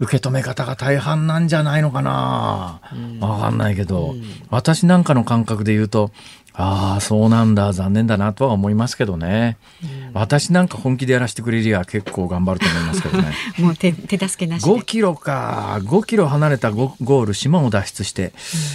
[0.00, 2.80] 受け止め方が大半なんじゃないのかな、
[3.20, 4.14] わかんないけど、
[4.50, 6.12] 私なんかの感覚で言うと
[6.60, 13.32] ああそうなんだ残念だなとは思いますけどね、うん、私なんか本気でやらせてくれりゃ結構頑張ると思いますけどね。
[13.58, 15.78] もう手手助けなし5キロか。
[15.82, 18.32] 5キロ離れたゴール島を脱出して、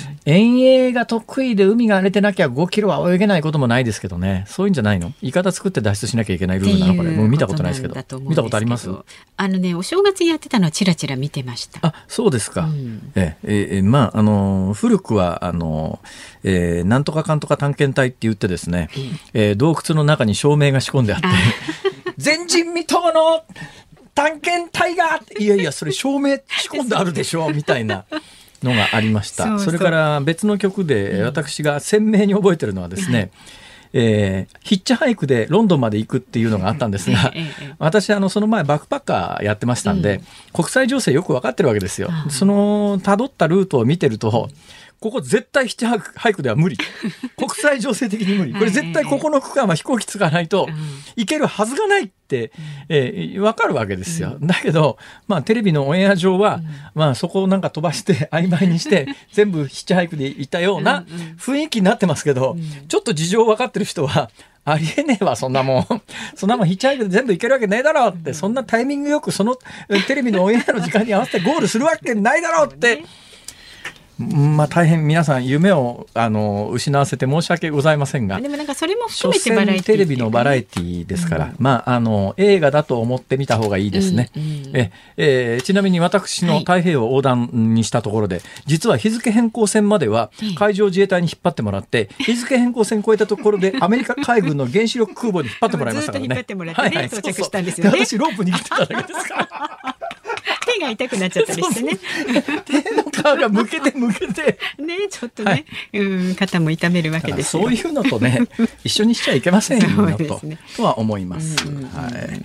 [0.10, 4.46] うん、遠泳が得意で海が荒れてなきゃ5キロは泳げないこともないですけどね。
[4.48, 5.12] そういうんじゃないの？
[5.22, 8.20] いかだ作って脱出しなきゃいけないルールなのこれもう見たことないですけど。
[8.20, 8.90] 見たことあります？
[9.36, 11.80] あのねお正月やってたのはちらちら見てました。
[11.86, 16.00] あそうですか、うん、えええまああの古くはあの、
[16.44, 18.90] えー、なんとかかんとか探検隊って言ってですね、
[19.34, 21.28] えー、洞窟の中に照明が仕込んであって。
[22.24, 23.44] 前人未到の
[24.16, 25.20] 探検隊が！
[25.40, 27.50] いやいやそれ照明仕込んであるでしょ？
[27.50, 28.06] みたいな。
[28.64, 29.60] のがありました。
[29.60, 33.32] それから別の曲で私が鮮明に覚えてるのはですね、
[33.94, 37.32] えー、ヒッチハイクでロンドンまで行くっていうのがあったんですが、
[37.78, 42.10] 私あのその前バックパッカーやってましたんで、国際情勢よく分かってるわけですよ。
[42.30, 44.50] その辿ったルートを見てると、
[45.04, 46.78] ここ絶対ヒッチハイクでは無理。
[47.36, 48.54] 国際情勢的に無理。
[48.54, 50.70] これ絶対ここの区間は飛行機使わないと
[51.18, 52.54] 行けるはずがないって、
[52.88, 54.38] えー、わかるわけですよ。
[54.40, 54.98] だけど、
[55.28, 56.62] まあテレビのオンエア上は、
[56.96, 61.04] まあそこをなんか飛ばして 曖昧にして全部ヒッチハイクで行ったような
[61.38, 62.56] 雰囲気になってますけど、
[62.88, 64.30] ちょっと事情分かってる人は、
[64.64, 66.02] ありえねえわ、そんなもん。
[66.36, 69.58] そんなもんヒッチハイクで全部いけるわけねえだろうって、そんなタイミングよくその
[70.08, 73.04] テレビのオンエアの時間に合わせてゴールするわけないだろうって、
[74.20, 96.46] まあ、大変皆さん夢をあの失わせて申し訳ございませんがでもなんかそれも含めてバラエティテレビのバラエティですから、うん、まあ、あの映画だと思ってみた方がいいですね、うんうん、ええー、ちなみに私の太平洋横断にしたところで、はい、実は日付変更線までは海上自衛隊に引っ張ってもらって、 日付変更線越えたところでアメリカ海軍の原子力空母に引っ張ってもらいましたからね。
[96.74, 98.06] はいはい、到着したんですよね。
[98.06, 100.03] 私ロープ握ってただけですから。
[100.74, 101.98] 手が痛くなっちゃったりしてね。
[102.66, 104.58] 手の皮がむけてむけて。
[104.78, 105.66] ねちょっとね、はい、
[106.00, 108.40] うん肩も痛めるわけですそういうのとね
[108.84, 110.42] 一緒にしちゃいけませんよ、と
[110.76, 111.56] とは思います。
[111.68, 112.42] はい。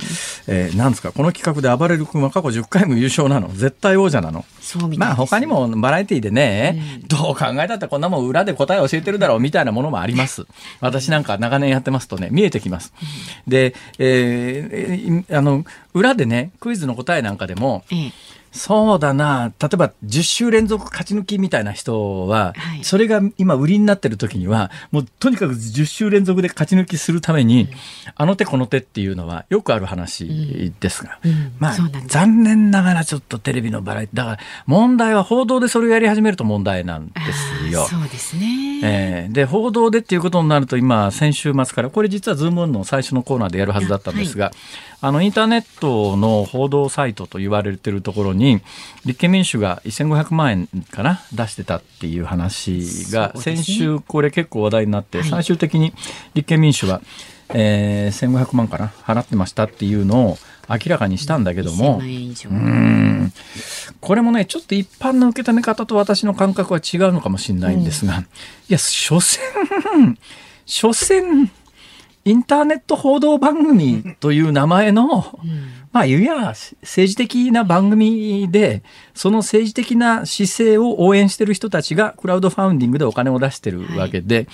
[0.46, 1.12] えー、なんですか？
[1.12, 3.48] この企画で暴れる君は過去10回も優勝なの？
[3.48, 4.44] 絶対王者なの？
[4.96, 10.46] まあ他にもバラエティーでね、うん、どう考えたってこんなもん裏で答え教えてるだろうみたいなものもあります。
[10.80, 12.92] 私なんか長年やってますとね見えてきます。
[13.46, 15.64] で、えー、あの
[15.94, 18.12] 裏でねクイズの答えなんかでも、うん
[18.58, 19.52] そうだな。
[19.60, 27.68] 例えば10週連続勝ち抜きみたいな人は、はい、それが今売りになってる時にはもうとにかく10週連続で勝ち抜きするために、うん、
[28.16, 31.30] あの手この手っていうのはよくある話ですが、うん。
[31.30, 37.86] うん、まあ残念ながらちょっとテレビのバラエティだから問題は報道でそれをやり始めると問題なんですよ。
[37.86, 44.54] そうですね、えー、で報道でっていうことになると今先週末からこれ実はズームオンの最初のコーナーでやるはずだったんですが、はい
[45.00, 48.60] あのインターネットの報道サイトと言われてるところに
[49.04, 55.92] 立憲民主が1500万円かな出してたっていう話が先週これ結構話題になって、最終的に
[56.34, 57.00] 立憲民主は、
[57.50, 60.38] えー、1500万かな払ってましたっていうのを
[60.68, 63.32] 明らかにしたんだけどもうん。
[64.00, 68.24] これもねちょっと一般の受け止め方と私の感覚は違うのかもしれないんですが、い
[68.68, 70.18] や所詮
[70.66, 71.50] 所詮
[72.28, 75.40] インターネット報道番組という名前の、
[75.92, 76.36] まあ、いや
[76.82, 78.82] 政治的な番組で、
[79.14, 84.48] その政治的な姿勢を応援してる人たちがクラウドファウンディングでお金を出してるわけで、はい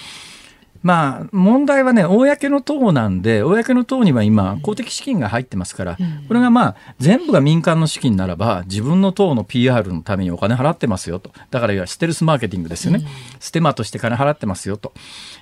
[0.85, 5.97] まあ、問題はね、公の党なんで、公の党には今、公的資金が入ってますから、
[6.29, 11.33] これがまあ、全部が民間の資金ならば、自分の党の PR のためにお金払ってますよと。
[11.51, 13.03] だから、いわステルスマーケティングですよね。
[13.41, 14.93] ステマとして金払ってますよと。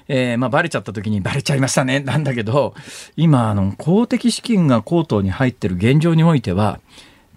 [0.06, 2.76] えー、まあ、バレちゃった時に、バレちゃいましたね、なんだけど、
[3.16, 6.78] 今、あの、公的資金が公党に入ってる現状においては、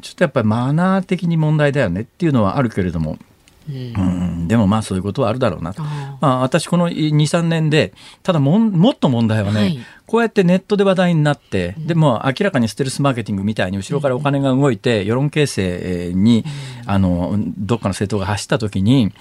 [0.02, 3.18] ちょっとやっぱりマナー的に問題だよねっていうのはあるけれども、
[3.68, 5.82] うん、でもまあそういうことはあるだろうなと。
[5.84, 7.94] まあ、私この2、3年で、
[8.24, 16.46] ただももっと問題はね、はい、こうやってネットで話題になって、でも明らかにステルスマーケティングみたいに後ろからお金が動いて、世論形成に、
[16.86, 19.12] あの、どっかの政党が走った時に、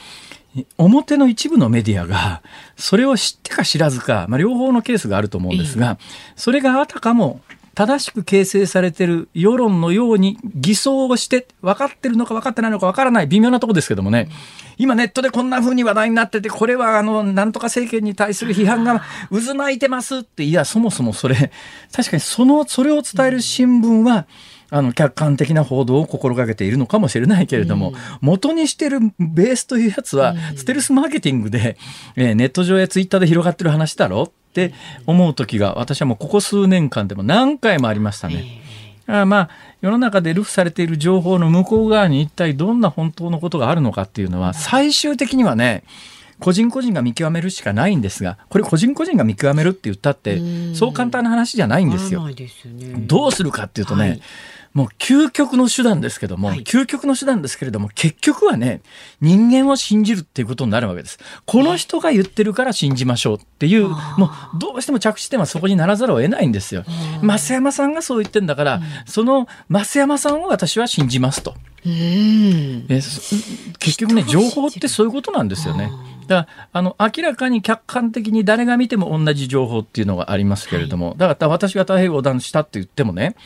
[0.78, 2.40] 表の一部のメディアが
[2.76, 5.99] それを知ってか知らずか、まあ、両方のケースがあると思うんですが、
[6.36, 7.40] それがあたかも
[7.75, 14.29] 正しく形成されてる世論のように偽装をして分かってるのか分かってないのか分からない微妙なとこですけどもね、
[14.79, 21.51] 今ネットでこんな風に話題になってて、これはあの、なんとか政権に対する批判が渦巻いてますって、いや、そもそもそれ、
[21.93, 24.27] 確かにその、それを伝える新聞は、
[24.70, 31.77] あの客観的な報道を心がけているのかもしれないけれども、元にしてるベースというやつは、ステルスマーケティングで、
[32.16, 34.33] えー、ネット上やツイッターで広がってる話だろ？
[34.55, 34.72] って
[35.07, 38.62] 思う時が私はもうここ数年間でも何回もありましたね。
[39.07, 39.50] あまあ
[39.82, 45.82] 世の中で流布されている情報の向こう側に一体どんな本当のことがあるのかっていうのは最終的にはね
[46.40, 50.40] 個人個人が見極めるしかないんですがこれ個人個人が見極めるって言ったって
[50.74, 52.24] そう簡単な話じゃないんですよ。
[53.07, 54.20] どうするかっていうとね、はい
[54.75, 58.83] もう究極の手段ですけども、はい、究極の手段ですけれども、結局はね、
[59.20, 61.18] 人間を信じるっていうことになるわけです。
[61.47, 66.85] この人が言ってるから信じましょうっていう、もうどうしても着地点はそこにならざるを得ないんですよ。
[67.22, 71.55] 増山さんがそう言ってんだから、その増山さんを私は信じますと。
[71.87, 72.83] え
[73.79, 75.93] 結局ね、情報ってそういうことなんですよね。
[76.27, 83.37] だからあの明らかに客観的に誰が見ても同じ情報っていうのがありますけれども、はい、だから私が太平洋横断したって言ってもね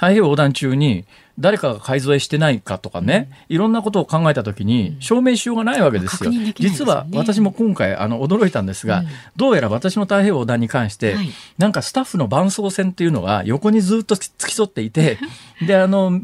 [0.00, 1.04] 太平洋横断中に
[1.38, 6.32] 誰かが改造してないかとかね、いろんなことを考えた時に証明しようがないわけですよ。
[6.32, 15.18] すね、実は私も今回あの驚いたんですが、うん、どうやら私の太平洋横断に関して、はい、なんかスタッフの伴走船っていうのが横にずっと付き添っていて、
[15.66, 16.22] であの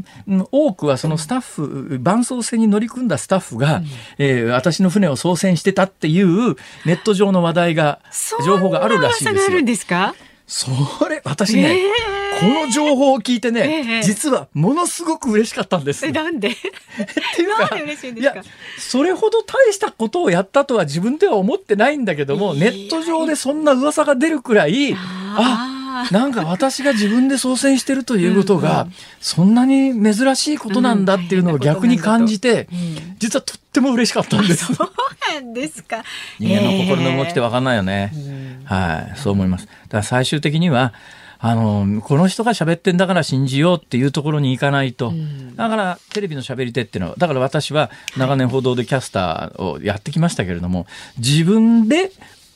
[0.53, 6.57] 多くはそのスタッフ伴走船に乗り組んだスタッフが、うん、えー、私の船を操船してたっていう
[6.87, 8.01] ネット上の話題が
[8.45, 9.37] 情報があるらしいですよ。
[10.47, 10.70] そ
[11.09, 16.09] れ私ね、えー、この情報を聞いてね、えー、実はものすごく嬉しかったんです。
[16.12, 16.51] なんで？
[16.51, 16.53] っ
[17.34, 18.44] ていうかいや
[18.78, 25.76] それほど大したことをやったとは自分では思ってないんだけども、ネット上でそんな噂が出るくらいあ
[26.11, 28.88] なんか私が自分で操船してるということが、
[29.20, 32.68] そんなに珍しいことなんだっていうのを逆に感じて、
[33.18, 34.74] 実はとっても嬉しかったんです。
[34.74, 34.88] そう
[35.34, 36.05] なんですか。
[36.38, 38.12] 人間の心の動きって分かんないよね。
[38.64, 39.66] はい、そう思います。
[39.66, 40.92] だから最終的には、
[41.38, 45.12] あのこの人が喋ってんだから信じようっていうところに行かないと、
[45.55, 50.86] だからテレビの喋り手っていうのはだから私は長年報道でキャスターをやってきましたけれども
[51.18, 52.11] 自分で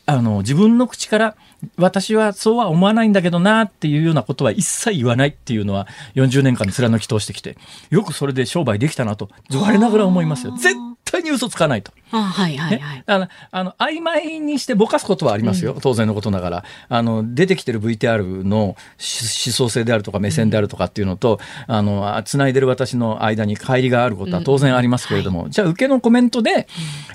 [0.07, 1.37] あの自分の口から
[1.77, 7.57] 私はそうは思わないんだけどなっていうようなことは一切言わないっていうのは40年間貫き通してきて
[7.91, 10.57] よくそれで商売できたなと我ながら思いますよ。
[10.57, 10.75] 絶
[11.11, 11.93] 対に嘘つかないと。
[12.13, 13.05] あはいはいはい。
[13.07, 15.75] あの、あの曖昧にしてぼかすことはありますよ。
[15.75, 16.65] うん、当然のことながら。
[16.89, 21.39] あの、出てきてる VTR の思想性であるとか目線であるとかっていうのと、
[21.69, 26.67] うん、あの、繋いでる私の間に乖離があることは当然ありますけれども、うんはい、じゃあ受けのコメントで、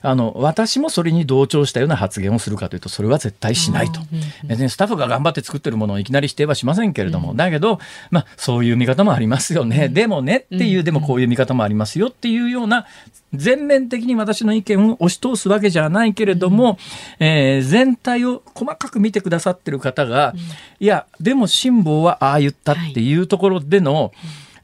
[0.01, 3.99] あの、私もそれに同調したような発言をするかというと、それは絶対しないと。
[4.45, 7.79] 別にスタッフが頑張って作ってるものをいきなり否定はしませんけれども、だけど、
[8.11, 9.89] まあ、そういう見方もありますよね。
[9.89, 12.85] でもねっていう、でもこういう見方もありますよっていうような
[13.33, 16.77] 全面的に私の意見を押し通すわけじゃないけれども、
[17.19, 20.33] えー、全体を細かく見てくださってる方が、
[20.79, 24.11] いやでも辛抱はああ言ったっていうところでの、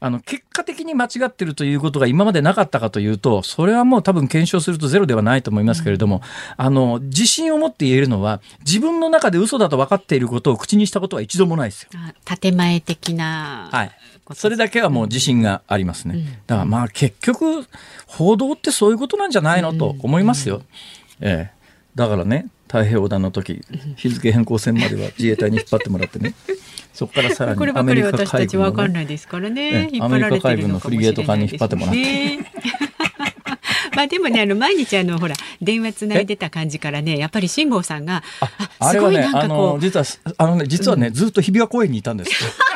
[0.04, 6.22] あの結果的に間違ってるということが今までなかったかというとそれはもう多分検証するとゼロではないと思いますけれども、
[6.56, 11.90] あの自信を持って言えるのは自分の中で嘘だと分かっていることを口にしたことは一度もないですよ。
[12.24, 13.92] 建前的な、はい
[14.34, 16.42] それだけはもう自信がありますね。
[16.46, 17.66] だからまあ結局
[18.06, 20.62] 報道ってそういうことなんじゃないのと思いますよ。
[21.20, 21.58] ええ、
[21.94, 23.60] だからね太平洋横断の時
[23.96, 26.34] 日付変更線までは 自衛隊に引っ張ってもらってね。
[26.94, 32.38] そこからさらにアメリカ海軍の、ね、アメリカ海軍のフリゲート艦に引っ張ってもらって。
[33.96, 38.22] まあでもねあの毎日あのほら電話つないでた感じからねやっぱり辛坊さんが
[38.78, 40.04] あすごいなんかこう、実は
[40.38, 42.30] あのね実はね、うん、ずっと日比谷公園にいたんです。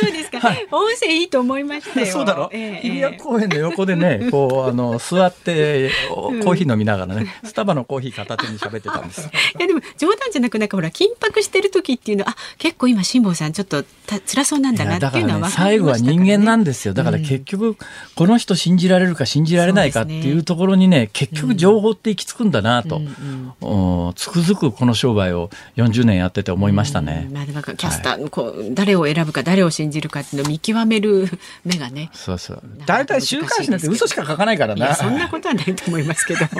[0.00, 2.06] そうですか、はい、音声いいと思いましたよ。
[2.06, 9.28] そうだろ、えー、日比谷公園の横でね、 こうあの座ってコーヒー飲みながらね、スタバのコーヒー片手に喋ってたんです。
[9.58, 16.94] いやでも冗談じゃなくなんかほら緊迫してる時っていうのはあ結構今辛坊さんちょっとた辛そうなんだなっていうのは、ね、最後は人間なんですよ。
[16.94, 17.76] だから結局、
[18.14, 24.06] この人信じられるか信じられないかっていうところにね、ね結局情報って行き着くんだなと、うん。
[24.06, 27.26] うん、つくづくこの商売を40年やってて思いましたね。
[27.28, 31.26] うん、まあでもキャスター、はい、こう誰を選ぶか誰を信じるかっていうのを見極める
[31.64, 32.10] 目がね。
[32.12, 32.62] そうそう。
[32.84, 34.94] 大体週刊誌なんて嘘しか書かないからな。
[34.94, 36.44] そんなことはないと思いますけど。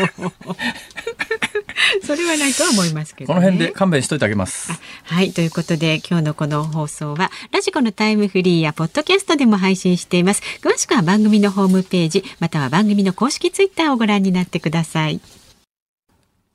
[2.04, 4.72] それはないとは思いますけど、ね、この辺で勘弁しといてあげます。
[5.04, 10.42] はいということで今日のこの放送はラジコのタイムフリーやポッドキャストでも配信しています。
[10.62, 15.20] 詳しくは番組のホームページまたは番組の公式ツイッターをご覧になってください。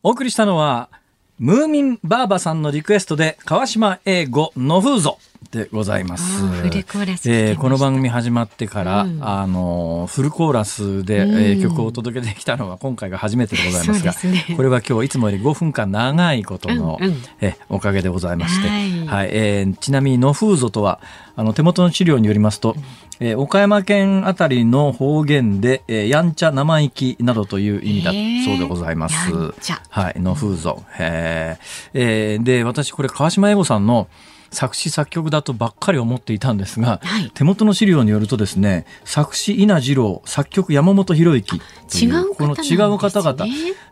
[0.03, 0.89] お送りしたのは
[1.39, 5.17] ムーミンバーバさんのリクエストで川島英語の風ぞ
[5.55, 6.43] でございます。
[7.25, 20.99] えー、この番組始まってから、うん、あのフルコーラスで、うん、えー、曲をお届けできたのは今回が初めてでございますが、すね、これは今日いつもより5分間長いことの、うんうん、えおかげでございまして、はい、はい、えー、ちなみにの風ぞとは
[21.37, 22.75] あの手元の資料によりますと、
[23.21, 28.11] えー、岡山県あたりの方言で、えー、やんちゃ生意気などという意味だ
[28.45, 29.15] そうでございます。
[29.89, 30.83] はい、の風ぞ。
[30.99, 34.09] えー、で、私これ川島英吾さんの
[34.55, 43.45] 作詞作曲だとばっかり思っていたんですが、はい、手元の資料によるとですね作詞稲次郎作曲山本博之違うこの違う方々。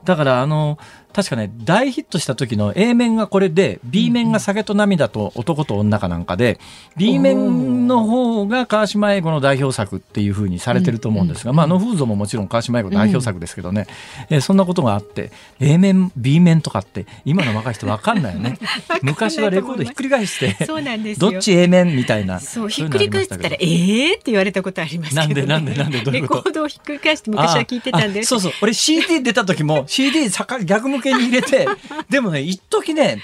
[0.03, 0.79] だからあの
[1.13, 6.59] 確かね大ヒットした時の A 面がこれで B 面が酒と涙と男と女かなんかで、
[6.97, 13.87] B 面の方が川島英語の代表作っていうふうにされてると思うんですが、まあ、野風像ももちろん川島英語代表作ですけどね、
[14.29, 18.57] えー、そんなことがあって A 面 B 面とかって今の若い人分かんないよね。
[19.03, 22.39] 昔はレコードひっくり返してそうなんですどっち A 面みたいな。
[22.39, 26.41] そうひっくり返したらええー、って言われたことありますなんでなんでなんでどういうこと？
[26.41, 28.51] レコードをひっくり返して昔は聞いてたんでそうそう。
[28.61, 30.29] 俺 CD 出た時も CD
[30.65, 31.67] 逆向けに入れて
[32.09, 33.19] でもね一時ね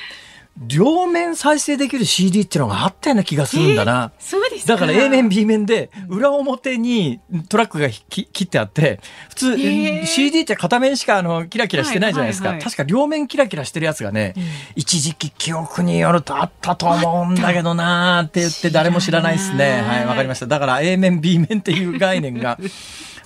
[0.58, 4.12] 両面再生できる CD っていうのがあったような気がするんだな。
[4.18, 9.00] えー、そうですだから A 面 B 面で裏表にトラックが切ってあって
[9.30, 14.44] 普通、えー、CD って片面しかあのキラキラしてないじゃないですか、はいはいはい、確か両面キラキラしてるやつがね、うん、
[14.76, 19.82] 一時期記憶によるとあったと思うんだけどなーって言って誰も知らないですね。
[19.82, 20.48] はいわかりました。
[20.48, 22.58] だから A 面 B 面っていう概念が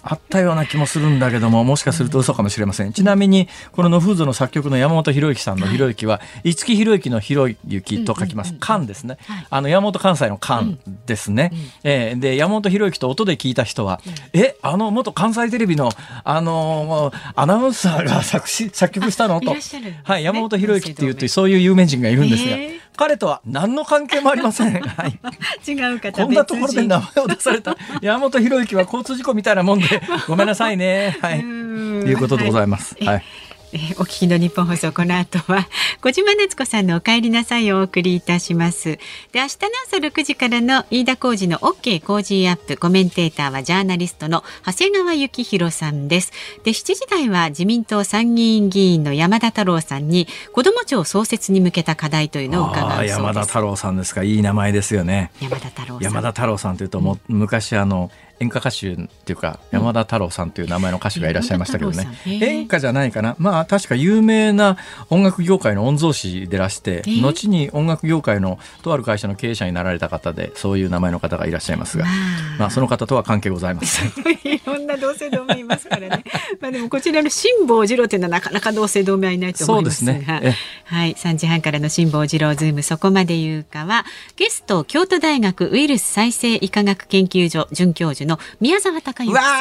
[0.04, 2.92] あったような気もするんだけども、もしかすると嘘かもしれません。
[2.92, 8.54] ちなみに、この野風図の作曲の山本博之さんの博之は、五木博之の博之と書きます。
[8.60, 9.18] 関ですね。
[9.50, 11.54] あの、山本関西の関ですね。
[11.84, 14.02] えー、で、山本博之と音で聞いた人は、
[14.34, 15.90] え、あの、元関西テレビの、
[16.26, 19.40] あの、アナウンサーが作詞、作曲したの？
[19.40, 19.56] と。
[20.04, 22.58] はい、山本博之っていうと、そういう有名人がいるんですが、
[22.96, 24.74] 彼とは何の関係もありません。
[24.82, 25.20] はい。
[25.68, 31.18] 違う方こんなところで名前を出された 山本博之は交通事故みたいなもんで、ごめんなさいね。
[31.22, 31.40] はい。
[31.40, 32.96] いうことでございます。
[33.04, 33.24] はい。
[33.74, 35.68] えー、お聞きの日本放送この後は
[36.00, 39.00] 小島夏子さんのお帰りなさいをお送りいたします。
[39.32, 46.32] で明日の朝6時からの飯田浩二の OK 工事アップコメンテーターはジャーナリストの長谷川幸宏さんです。
[46.64, 54.22] で7時台は自民党参議院議員の山田太郎さんに子ども庁創設に向けた課題というのを伺う山田太郎さんですか。
[54.22, 55.32] いい名前ですよね。
[55.42, 56.04] 山田太郎さん。
[56.04, 58.12] 山田太郎さんというとも、うん、昔あの
[58.44, 63.36] 演歌歌手っていうか山田太郎さんという名前の歌手がいらっしゃいましたけどね、演歌じゃないかな。
[63.40, 64.78] まあ確か有名な
[65.10, 72.06] 音楽業界の御曹司でらして後に音楽業界のとある会社の経営者になられた方でそういう名前の方がいらっしゃいますが、
[72.60, 74.12] まあ、その方とは関係ございません
[74.44, 76.24] いろんな同姓同名いますからね。
[76.60, 80.06] まあでもこちらの辛坊治郎というのはなかなか同姓同名はいないと思います。
[80.06, 80.58] そうですね。
[80.86, 81.14] はい。
[81.14, 82.84] 3時半からの辛坊治郎ズーム。
[82.84, 84.06] そこまで言うかは
[84.36, 89.46] ゲスト京都大学ウイルス再生医科学研究所准教授の宮沢隆之さん。
[89.46, 89.60] わ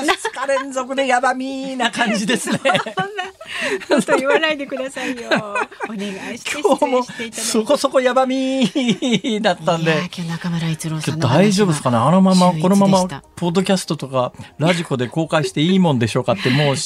[0.00, 2.58] あ、2日連続でやばみな感じですね。
[3.88, 5.28] そんな、と言わないでくださいよ。
[5.88, 8.68] お願いして 今日もそこそこやばみ
[9.40, 10.10] だったんで。
[10.14, 11.96] 今日中村一郎さん大丈夫ですかね？
[11.96, 16.76] あのままこのままポッドキャストとかラジコで公開していいもんでしょうかってもう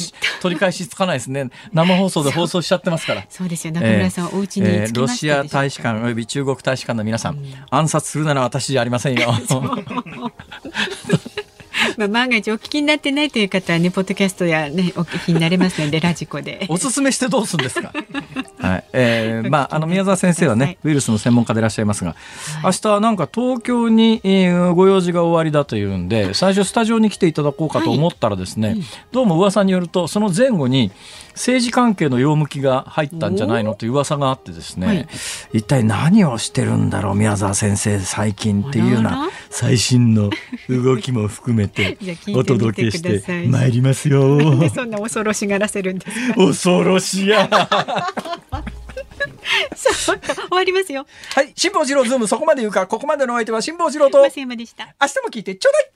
[0.40, 1.50] 取り返しつかないですね。
[1.72, 3.24] 生放送で放送しちゃってますから。
[3.28, 3.72] そうですよ。
[3.72, 7.38] 中村さん、えー、お家にえー、ロシア大使館および中国大使館の皆さん、
[7.70, 9.32] 暗殺するなら私じゃありませんよ。
[11.96, 17.92] まあ万が一お聞きになってないという方はねポッドキャストやねお聞きになれますので ラジコでおすすめしてどうするんですか？
[18.58, 22.16] はい、えー、 まあ、あの宮沢先生はね、ウイルスの専門家でいらっしゃいますが。
[22.64, 28.76] 明日なんか東京に、えー、ご用事が終わりだというんで、最初スタジオに来ていただこうかと思ったらですね。
[29.12, 30.90] どうも噂によると、その前後に。
[31.36, 35.08] 政治関係の用向きが入ったんじゃないのという噂があってですね、はい、
[35.52, 40.30] 一体何をしてるんだろう宮沢先生最近っていうような最新の
[40.68, 41.98] 動きも含めて
[42.34, 44.36] お届けしてまいりますよ。
[44.36, 46.34] なんでそんな恐ろしがらせるんですか？
[46.34, 47.48] 恐ろしや。
[49.76, 51.06] そう終わりますよ。
[51.34, 54.22] はい、辛坊治郎ズームそこまで言うか、ここまでのお相手は辛坊治郎と。
[54.22, 54.94] 増山でした。
[55.00, 55.90] 明日も聞いてちょうだい。